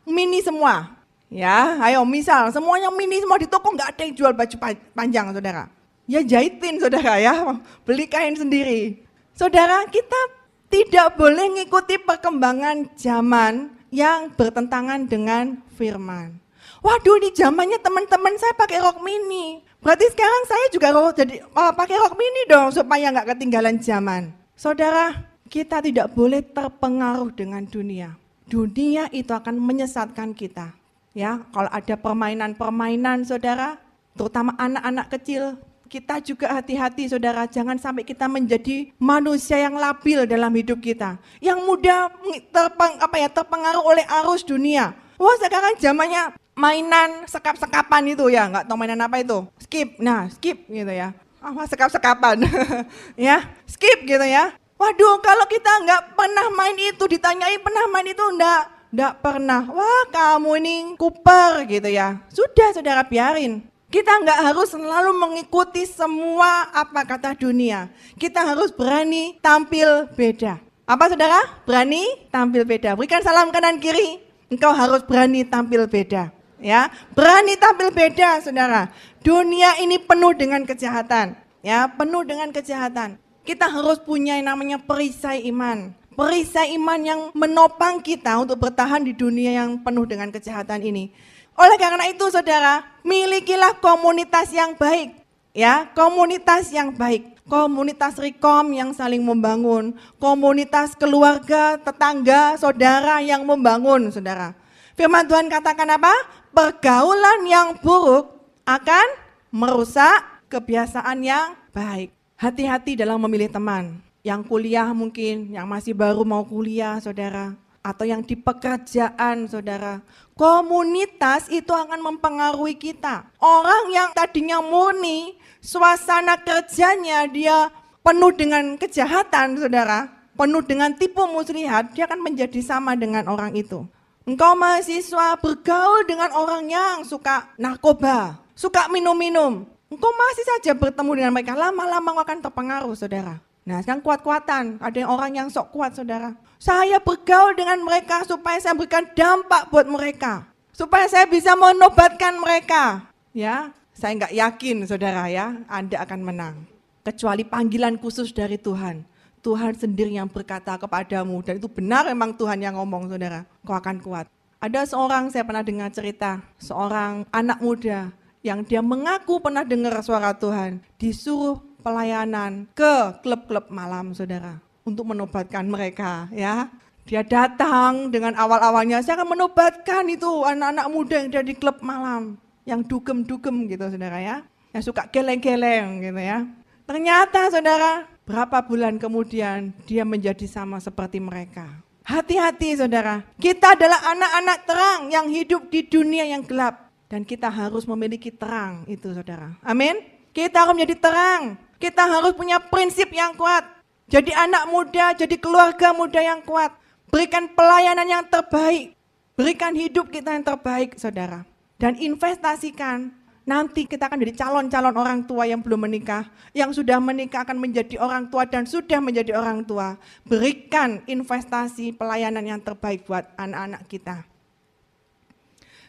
mini 0.04 0.44
semua. 0.44 0.95
Ya, 1.30 1.82
ayo 1.82 2.06
misal 2.06 2.54
semuanya 2.54 2.94
mini 2.94 3.18
semua 3.18 3.42
di 3.42 3.50
toko 3.50 3.74
nggak 3.74 3.98
ada 3.98 4.02
yang 4.06 4.14
jual 4.14 4.34
baju 4.34 4.56
panjang 4.94 5.34
saudara. 5.34 5.66
Ya 6.06 6.22
jahitin 6.22 6.78
saudara 6.78 7.18
ya, 7.18 7.58
beli 7.82 8.06
kain 8.06 8.38
sendiri. 8.38 9.02
Saudara, 9.34 9.84
kita 9.90 10.22
tidak 10.70 11.18
boleh 11.18 11.50
mengikuti 11.50 11.98
perkembangan 11.98 12.94
zaman 12.94 13.74
yang 13.90 14.32
bertentangan 14.38 15.10
dengan 15.10 15.60
firman. 15.76 16.38
Waduh, 16.86 17.18
di 17.18 17.34
zamannya 17.34 17.82
teman-teman 17.82 18.38
saya 18.38 18.54
pakai 18.54 18.78
rok 18.78 19.02
mini. 19.02 19.66
Berarti 19.82 20.06
sekarang 20.14 20.44
saya 20.46 20.66
juga 20.70 20.94
jadi 21.18 21.42
oh, 21.42 21.72
pakai 21.74 21.98
rok 21.98 22.14
mini 22.14 22.42
dong 22.46 22.70
supaya 22.70 23.10
nggak 23.10 23.34
ketinggalan 23.34 23.82
zaman. 23.82 24.30
Saudara, 24.54 25.26
kita 25.50 25.82
tidak 25.82 26.14
boleh 26.14 26.46
terpengaruh 26.46 27.34
dengan 27.34 27.66
dunia. 27.66 28.14
Dunia 28.46 29.10
itu 29.10 29.34
akan 29.34 29.58
menyesatkan 29.58 30.38
kita. 30.38 30.85
Ya, 31.16 31.48
kalau 31.56 31.72
ada 31.72 31.96
permainan-permainan 31.96 33.24
saudara, 33.24 33.80
terutama 34.20 34.52
anak-anak 34.60 35.08
kecil, 35.16 35.56
kita 35.88 36.20
juga 36.20 36.52
hati-hati 36.52 37.08
saudara, 37.08 37.48
jangan 37.48 37.80
sampai 37.80 38.04
kita 38.04 38.28
menjadi 38.28 38.92
manusia 39.00 39.56
yang 39.56 39.80
labil 39.80 40.28
dalam 40.28 40.52
hidup 40.52 40.84
kita. 40.84 41.16
Yang 41.40 41.64
mudah 41.64 42.12
terpeng, 42.52 43.00
apa 43.00 43.16
ya, 43.16 43.32
terpengaruh 43.32 43.80
oleh 43.80 44.04
arus 44.22 44.44
dunia. 44.44 44.92
Wah 45.16 45.40
sekarang 45.40 45.80
zamannya 45.80 46.36
mainan 46.52 47.24
sekap-sekapan 47.32 48.12
itu 48.12 48.28
ya, 48.28 48.52
nggak 48.52 48.68
tahu 48.68 48.76
mainan 48.76 49.00
apa 49.00 49.24
itu. 49.24 49.48
Skip, 49.64 49.96
nah 50.04 50.28
skip 50.28 50.68
gitu 50.68 50.92
ya. 50.92 51.16
Ah, 51.40 51.64
sekap-sekapan. 51.64 52.44
ya, 53.16 53.56
skip 53.64 54.04
gitu 54.04 54.28
ya. 54.28 54.52
Waduh, 54.76 55.24
kalau 55.24 55.48
kita 55.48 55.72
nggak 55.88 56.20
pernah 56.20 56.52
main 56.52 56.76
itu, 56.76 57.08
ditanyai 57.08 57.56
pernah 57.64 57.88
main 57.88 58.12
itu 58.12 58.20
enggak, 58.20 58.75
enggak 58.94 59.14
pernah. 59.24 59.62
Wah, 59.70 60.04
kamu 60.12 60.52
ini 60.60 60.76
kuper 61.00 61.66
gitu 61.70 61.90
ya. 61.90 62.22
Sudah, 62.30 62.76
saudara 62.76 63.06
biarin. 63.06 63.66
Kita 63.90 64.12
nggak 64.22 64.40
harus 64.52 64.74
selalu 64.74 65.16
mengikuti 65.16 65.88
semua 65.88 66.68
apa 66.74 67.06
kata 67.06 67.38
dunia. 67.38 67.88
Kita 68.20 68.44
harus 68.44 68.74
berani 68.74 69.40
tampil 69.40 70.10
beda. 70.12 70.60
Apa 70.86 71.10
saudara? 71.10 71.42
Berani 71.64 72.04
tampil 72.30 72.68
beda. 72.68 72.94
Berikan 73.00 73.24
salam 73.24 73.54
kanan 73.56 73.80
kiri. 73.80 74.22
Engkau 74.52 74.76
harus 74.76 75.02
berani 75.02 75.42
tampil 75.48 75.90
beda. 75.90 76.30
Ya, 76.62 76.88
berani 77.14 77.60
tampil 77.60 77.92
beda, 77.92 78.40
saudara. 78.42 78.90
Dunia 79.22 79.76
ini 79.82 80.00
penuh 80.00 80.34
dengan 80.34 80.64
kejahatan. 80.64 81.36
Ya, 81.66 81.90
penuh 81.90 82.24
dengan 82.24 82.50
kejahatan. 82.54 83.22
Kita 83.46 83.70
harus 83.70 84.02
punya 84.02 84.38
yang 84.40 84.50
namanya 84.50 84.82
perisai 84.82 85.46
iman. 85.52 85.94
Perisai 86.16 86.72
iman 86.80 87.00
yang 87.04 87.22
menopang 87.36 88.00
kita 88.00 88.40
untuk 88.40 88.64
bertahan 88.64 89.04
di 89.04 89.12
dunia 89.12 89.60
yang 89.60 89.76
penuh 89.84 90.08
dengan 90.08 90.32
kejahatan 90.32 90.80
ini. 90.80 91.12
Oleh 91.60 91.76
karena 91.76 92.08
itu 92.08 92.24
saudara, 92.32 92.88
milikilah 93.04 93.80
komunitas 93.84 94.52
yang 94.56 94.80
baik. 94.80 95.12
Ya, 95.52 95.92
komunitas 95.92 96.72
yang 96.72 96.96
baik. 96.96 97.36
Komunitas 97.48 98.16
rekom 98.16 98.72
yang 98.72 98.96
saling 98.96 99.24
membangun. 99.24 99.96
Komunitas 100.20 100.96
keluarga, 100.96 101.76
tetangga, 101.80 102.56
saudara 102.60 103.20
yang 103.20 103.44
membangun, 103.44 104.08
saudara. 104.08 104.56
Firman 104.96 105.28
Tuhan 105.28 105.52
katakan 105.52 106.00
apa? 106.00 106.12
Pergaulan 106.56 107.44
yang 107.44 107.76
buruk 107.84 108.40
akan 108.64 109.08
merusak 109.52 110.48
kebiasaan 110.48 111.20
yang 111.24 111.60
baik. 111.76 112.16
Hati-hati 112.40 113.00
dalam 113.00 113.20
memilih 113.20 113.52
teman. 113.52 114.05
Yang 114.26 114.50
kuliah 114.50 114.90
mungkin, 114.90 115.54
yang 115.54 115.70
masih 115.70 115.94
baru 115.94 116.26
mau 116.26 116.42
kuliah, 116.42 116.98
saudara 116.98 117.54
atau 117.86 118.02
yang 118.02 118.26
di 118.26 118.34
pekerjaan 118.34 119.46
saudara. 119.46 120.02
Komunitas 120.34 121.46
itu 121.54 121.70
akan 121.70 122.02
mempengaruhi 122.02 122.74
kita. 122.74 123.30
Orang 123.38 123.94
yang 123.94 124.10
tadinya 124.18 124.58
murni, 124.58 125.38
suasana 125.62 126.42
kerjanya 126.42 127.30
dia 127.30 127.70
penuh 128.02 128.34
dengan 128.34 128.74
kejahatan 128.74 129.62
saudara, 129.62 130.10
penuh 130.34 130.66
dengan 130.66 130.98
tipu 130.98 131.30
muslihat, 131.30 131.94
dia 131.94 132.10
akan 132.10 132.26
menjadi 132.26 132.58
sama 132.66 132.98
dengan 132.98 133.30
orang 133.30 133.54
itu. 133.54 133.86
Engkau 134.26 134.58
mahasiswa 134.58 135.38
bergaul 135.38 136.02
dengan 136.10 136.34
orang 136.34 136.66
yang 136.66 137.06
suka 137.06 137.54
narkoba, 137.62 138.42
suka 138.58 138.90
minum-minum. 138.90 139.70
Engkau 139.94 140.10
masih 140.10 140.46
saja 140.58 140.74
bertemu 140.74 141.12
dengan 141.14 141.32
mereka, 141.38 141.54
lama-lama 141.54 142.26
akan 142.26 142.42
terpengaruh 142.42 142.98
saudara. 142.98 143.38
Nah 143.66 143.82
sekarang 143.82 144.06
kuat-kuatan, 144.06 144.78
ada 144.78 144.94
yang 144.94 145.10
orang 145.10 145.32
yang 145.34 145.48
sok 145.50 145.74
kuat 145.74 145.98
saudara. 145.98 146.38
Saya 146.62 147.02
bergaul 147.02 147.58
dengan 147.58 147.82
mereka 147.82 148.22
supaya 148.22 148.62
saya 148.62 148.78
berikan 148.78 149.10
dampak 149.18 149.74
buat 149.74 149.90
mereka. 149.90 150.46
Supaya 150.70 151.10
saya 151.10 151.26
bisa 151.26 151.58
menobatkan 151.58 152.38
mereka. 152.38 153.10
Ya, 153.34 153.74
saya 153.98 154.22
nggak 154.22 154.34
yakin 154.38 154.86
saudara 154.86 155.26
ya, 155.34 155.58
Anda 155.66 156.06
akan 156.06 156.22
menang. 156.22 156.56
Kecuali 157.02 157.42
panggilan 157.42 157.98
khusus 157.98 158.30
dari 158.30 158.62
Tuhan. 158.62 159.02
Tuhan 159.42 159.74
sendiri 159.78 160.14
yang 160.14 160.30
berkata 160.30 160.78
kepadamu 160.78 161.38
dan 161.46 161.62
itu 161.62 161.70
benar 161.70 162.10
memang 162.10 162.34
Tuhan 162.38 162.62
yang 162.62 162.78
ngomong 162.78 163.10
saudara. 163.10 163.46
Kau 163.66 163.78
akan 163.78 163.98
kuat. 164.02 164.26
Ada 164.62 164.90
seorang 164.90 165.30
saya 165.30 165.46
pernah 165.46 165.62
dengar 165.62 165.90
cerita, 165.94 166.42
seorang 166.58 167.26
anak 167.30 167.62
muda 167.62 168.10
yang 168.46 168.62
dia 168.62 168.82
mengaku 168.82 169.42
pernah 169.42 169.66
dengar 169.66 170.02
suara 170.06 170.34
Tuhan, 170.34 170.82
disuruh 170.98 171.62
pelayanan 171.86 172.66
ke 172.74 173.22
klub-klub 173.22 173.70
malam, 173.70 174.18
saudara, 174.18 174.58
untuk 174.82 175.14
menobatkan 175.14 175.70
mereka, 175.70 176.26
ya. 176.34 176.74
Dia 177.06 177.22
datang 177.22 178.10
dengan 178.10 178.34
awal-awalnya, 178.34 179.06
saya 179.06 179.22
akan 179.22 179.38
menobatkan 179.38 180.10
itu 180.10 180.26
anak-anak 180.42 180.88
muda 180.90 181.22
yang 181.22 181.30
ada 181.30 181.46
di 181.46 181.54
klub 181.54 181.78
malam, 181.86 182.42
yang 182.66 182.82
dugem-dugem 182.82 183.70
gitu, 183.70 183.86
saudara 183.86 184.18
ya, 184.18 184.42
yang 184.74 184.82
suka 184.82 185.06
geleng-geleng 185.14 186.02
gitu 186.02 186.18
ya. 186.18 186.50
Ternyata, 186.90 187.54
saudara, 187.54 188.10
berapa 188.26 188.66
bulan 188.66 188.98
kemudian 188.98 189.70
dia 189.86 190.02
menjadi 190.02 190.50
sama 190.50 190.82
seperti 190.82 191.22
mereka. 191.22 191.70
Hati-hati 192.02 192.82
saudara, 192.82 193.22
kita 193.38 193.78
adalah 193.78 194.02
anak-anak 194.10 194.58
terang 194.66 195.02
yang 195.14 195.30
hidup 195.30 195.70
di 195.70 195.86
dunia 195.86 196.26
yang 196.26 196.42
gelap. 196.42 196.90
Dan 197.06 197.22
kita 197.22 197.54
harus 197.54 197.86
memiliki 197.86 198.34
terang 198.34 198.82
itu 198.90 199.14
saudara. 199.14 199.54
Amin. 199.62 199.94
Kita 200.34 200.66
harus 200.66 200.74
menjadi 200.74 200.98
terang. 200.98 201.54
Kita 201.86 202.02
harus 202.10 202.34
punya 202.34 202.58
prinsip 202.58 203.14
yang 203.14 203.38
kuat. 203.38 203.62
Jadi 204.10 204.34
anak 204.34 204.66
muda, 204.74 205.14
jadi 205.14 205.38
keluarga 205.38 205.94
muda 205.94 206.18
yang 206.18 206.42
kuat. 206.42 206.74
Berikan 207.14 207.46
pelayanan 207.54 208.10
yang 208.10 208.26
terbaik. 208.26 208.98
Berikan 209.38 209.78
hidup 209.78 210.10
kita 210.10 210.34
yang 210.34 210.42
terbaik 210.42 210.98
saudara. 210.98 211.46
Dan 211.78 211.94
investasikan 212.02 213.14
Nanti 213.46 213.86
kita 213.86 214.10
akan 214.10 214.18
jadi 214.26 214.34
calon-calon 214.42 214.96
orang 214.98 215.22
tua 215.22 215.46
yang 215.46 215.62
belum 215.62 215.86
menikah, 215.86 216.26
yang 216.50 216.74
sudah 216.74 216.98
menikah 216.98 217.46
akan 217.46 217.62
menjadi 217.62 218.02
orang 218.02 218.26
tua 218.34 218.42
dan 218.50 218.66
sudah 218.66 218.98
menjadi 218.98 219.38
orang 219.38 219.62
tua. 219.62 220.02
Berikan 220.26 221.06
investasi 221.06 221.94
pelayanan 221.94 222.42
yang 222.42 222.58
terbaik 222.58 223.06
buat 223.06 223.30
anak-anak 223.38 223.86
kita. 223.86 224.26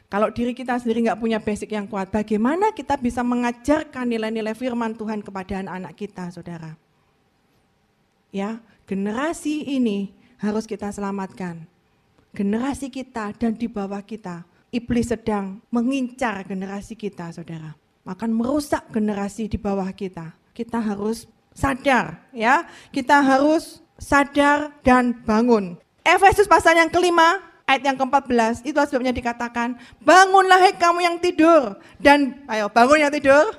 Kalau 0.06 0.30
diri 0.30 0.54
kita 0.54 0.78
sendiri 0.78 1.10
nggak 1.10 1.18
punya 1.18 1.42
basic 1.42 1.74
yang 1.74 1.90
kuat, 1.90 2.14
bagaimana 2.14 2.70
kita 2.70 2.94
bisa 2.94 3.26
mengajarkan 3.26 4.06
nilai-nilai 4.06 4.54
firman 4.54 4.94
Tuhan 4.94 5.18
kepada 5.18 5.66
anak-anak 5.66 5.92
kita, 5.98 6.30
saudara? 6.30 6.78
Ya, 8.30 8.62
generasi 8.86 9.66
ini 9.66 10.14
harus 10.38 10.62
kita 10.62 10.94
selamatkan. 10.94 11.66
Generasi 12.30 12.92
kita 12.92 13.34
dan 13.34 13.56
di 13.58 13.66
bawah 13.66 13.98
kita 14.04 14.46
iblis 14.76 15.08
sedang 15.08 15.62
mengincar 15.72 16.44
generasi 16.44 16.92
kita, 16.98 17.32
saudara. 17.32 17.72
Akan 18.06 18.30
merusak 18.30 18.86
generasi 18.92 19.50
di 19.50 19.58
bawah 19.58 19.88
kita. 19.90 20.36
Kita 20.54 20.78
harus 20.78 21.26
sadar, 21.56 22.22
ya. 22.30 22.68
Kita 22.92 23.24
harus 23.24 23.82
sadar 23.98 24.70
dan 24.84 25.16
bangun. 25.26 25.80
Efesus 26.06 26.46
pasal 26.46 26.78
yang 26.78 26.92
kelima, 26.92 27.42
ayat 27.66 27.82
yang 27.82 27.96
ke-14, 27.98 28.62
itu 28.62 28.78
sebabnya 28.86 29.12
dikatakan, 29.12 29.74
bangunlah 30.00 30.62
hai 30.62 30.74
kamu 30.78 31.02
yang 31.02 31.16
tidur. 31.18 31.76
Dan, 31.98 32.46
ayo 32.46 32.70
bangun 32.70 33.02
yang 33.02 33.12
tidur. 33.12 33.58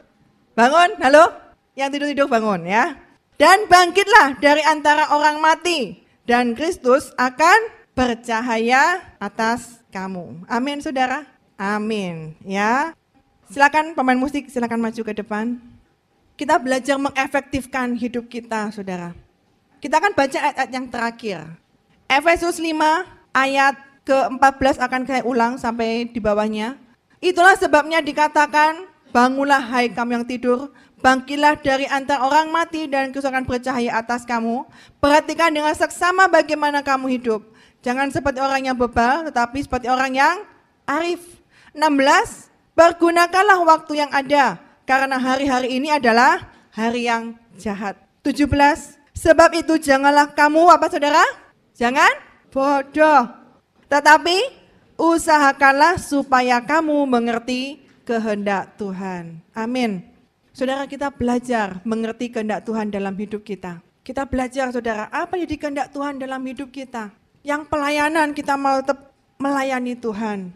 Bangun, 0.55 0.95
halo? 1.03 1.29
Yang 1.77 1.89
tidur-tidur 1.99 2.27
bangun 2.31 2.65
ya. 2.65 2.97
Dan 3.37 3.69
bangkitlah 3.69 4.41
dari 4.41 4.65
antara 4.65 5.13
orang 5.13 5.37
mati. 5.37 6.01
Dan 6.25 6.57
Kristus 6.57 7.13
akan 7.13 7.69
bercahaya 7.93 9.05
atas 9.21 9.85
kamu. 9.93 10.47
Amin, 10.49 10.81
saudara. 10.81 11.27
Amin. 11.53 12.33
Ya. 12.41 12.97
Silakan 13.53 13.93
pemain 13.93 14.17
musik, 14.17 14.49
silakan 14.49 14.81
maju 14.81 15.01
ke 15.05 15.13
depan. 15.13 15.61
Kita 16.33 16.57
belajar 16.57 16.97
mengefektifkan 16.97 17.93
hidup 17.93 18.25
kita, 18.25 18.73
saudara. 18.73 19.13
Kita 19.77 20.01
akan 20.01 20.17
baca 20.17 20.37
ayat-ayat 20.41 20.71
yang 20.73 20.85
terakhir. 20.89 21.39
Efesus 22.09 22.57
5 22.57 22.73
ayat 23.33 23.75
ke-14 24.07 24.79
akan 24.79 25.01
saya 25.03 25.21
ulang 25.27 25.59
sampai 25.59 26.07
di 26.07 26.23
bawahnya. 26.23 26.79
Itulah 27.19 27.59
sebabnya 27.59 27.99
dikatakan, 27.99 28.87
bangunlah 29.11 29.59
hai 29.59 29.91
kamu 29.91 30.23
yang 30.23 30.25
tidur, 30.25 30.71
bangkilah 31.03 31.59
dari 31.59 31.83
antara 31.91 32.23
orang 32.23 32.47
mati 32.47 32.87
dan 32.87 33.11
kesukaan 33.11 33.43
bercahaya 33.43 33.99
atas 33.99 34.23
kamu. 34.23 34.63
Perhatikan 35.03 35.51
dengan 35.51 35.75
seksama 35.75 36.31
bagaimana 36.31 36.79
kamu 36.79 37.19
hidup 37.19 37.43
Jangan 37.85 38.09
seperti 38.09 38.41
orang 38.41 38.67
yang 38.67 38.75
bebal, 38.77 39.29
tetapi 39.29 39.63
seperti 39.63 39.87
orang 39.87 40.11
yang 40.11 40.35
arif. 40.83 41.23
16, 41.71 42.51
pergunakanlah 42.73 43.63
waktu 43.63 44.01
yang 44.01 44.11
ada, 44.11 44.57
karena 44.89 45.15
hari-hari 45.15 45.77
ini 45.77 45.93
adalah 45.93 46.51
hari 46.73 47.05
yang 47.05 47.37
jahat. 47.55 47.95
17, 48.27 48.97
sebab 49.13 49.55
itu 49.55 49.77
janganlah 49.77 50.33
kamu, 50.33 50.67
apa 50.67 50.89
saudara? 50.89 51.21
Jangan 51.77 52.11
bodoh. 52.49 53.29
Tetapi 53.87 54.37
usahakanlah 54.99 55.95
supaya 55.99 56.59
kamu 56.59 57.07
mengerti 57.07 57.79
kehendak 58.03 58.75
Tuhan. 58.75 59.39
Amin. 59.55 60.03
Saudara 60.51 60.89
kita 60.89 61.13
belajar 61.13 61.79
mengerti 61.85 62.33
kehendak 62.33 62.65
Tuhan 62.65 62.89
dalam 62.89 63.13
hidup 63.13 63.45
kita. 63.45 63.79
Kita 64.01 64.23
belajar 64.23 64.71
saudara, 64.71 65.11
apa 65.11 65.35
jadi 65.35 65.55
kehendak 65.59 65.91
Tuhan 65.91 66.17
dalam 66.17 66.39
hidup 66.47 66.71
kita 66.71 67.11
yang 67.43 67.67
pelayanan 67.67 68.31
kita 68.31 68.55
mau 68.55 68.79
tetap 68.79 69.11
melayani 69.39 69.93
Tuhan. 69.95 70.51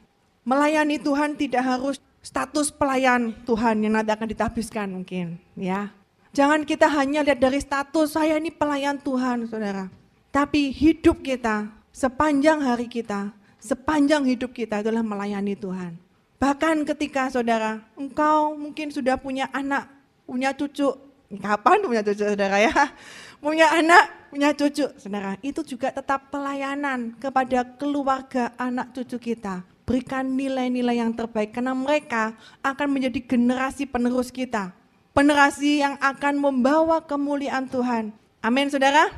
Melayani 0.47 0.97
Tuhan 0.97 1.37
tidak 1.37 1.63
harus 1.63 2.01
status 2.23 2.71
pelayan 2.73 3.35
Tuhan 3.45 3.83
yang 3.85 3.93
nanti 3.99 4.11
akan 4.11 4.27
ditabiskan 4.27 4.87
mungkin 4.89 5.37
ya. 5.55 5.93
Jangan 6.31 6.63
kita 6.63 6.87
hanya 6.87 7.27
lihat 7.27 7.43
dari 7.43 7.59
status 7.59 8.15
saya 8.15 8.39
ini 8.39 8.49
pelayan 8.55 8.97
Tuhan 9.03 9.51
saudara. 9.51 9.91
Tapi 10.31 10.71
hidup 10.71 11.19
kita 11.19 11.67
sepanjang 11.91 12.63
hari 12.63 12.87
kita, 12.87 13.35
sepanjang 13.59 14.25
hidup 14.25 14.51
kita 14.55 14.79
adalah 14.81 15.03
melayani 15.03 15.53
Tuhan. 15.55 15.99
Bahkan 16.41 16.89
ketika 16.89 17.29
saudara, 17.29 17.85
engkau 17.93 18.57
mungkin 18.57 18.89
sudah 18.89 19.13
punya 19.19 19.45
anak, 19.53 19.85
punya 20.25 20.49
cucu, 20.57 20.89
kapan 21.37 21.85
punya 21.85 22.01
cucu 22.01 22.23
saudara 22.25 22.57
ya? 22.57 22.73
Punya 23.41 23.73
anak, 23.73 24.29
punya 24.29 24.53
cucu, 24.53 24.85
saudara, 25.01 25.33
itu 25.41 25.65
juga 25.65 25.89
tetap 25.89 26.29
pelayanan 26.29 27.17
kepada 27.17 27.65
keluarga 27.73 28.53
anak 28.53 28.93
cucu 28.93 29.33
kita. 29.33 29.65
Berikan 29.81 30.37
nilai-nilai 30.37 31.01
yang 31.01 31.09
terbaik 31.17 31.49
karena 31.49 31.73
mereka 31.73 32.37
akan 32.61 32.87
menjadi 32.93 33.17
generasi 33.25 33.89
penerus 33.89 34.29
kita. 34.29 34.77
Generasi 35.17 35.81
yang 35.81 35.97
akan 35.97 36.37
membawa 36.37 37.01
kemuliaan 37.01 37.65
Tuhan. 37.65 38.13
Amin 38.45 38.69
saudara? 38.69 39.09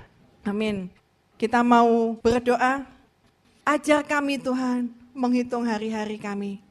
Amin. 0.48 1.03
Kita 1.44 1.60
mau 1.60 2.16
berdoa. 2.24 2.88
Ajar 3.68 4.00
kami 4.08 4.40
Tuhan 4.40 4.88
menghitung 5.12 5.68
hari-hari 5.68 6.16
kami 6.16 6.64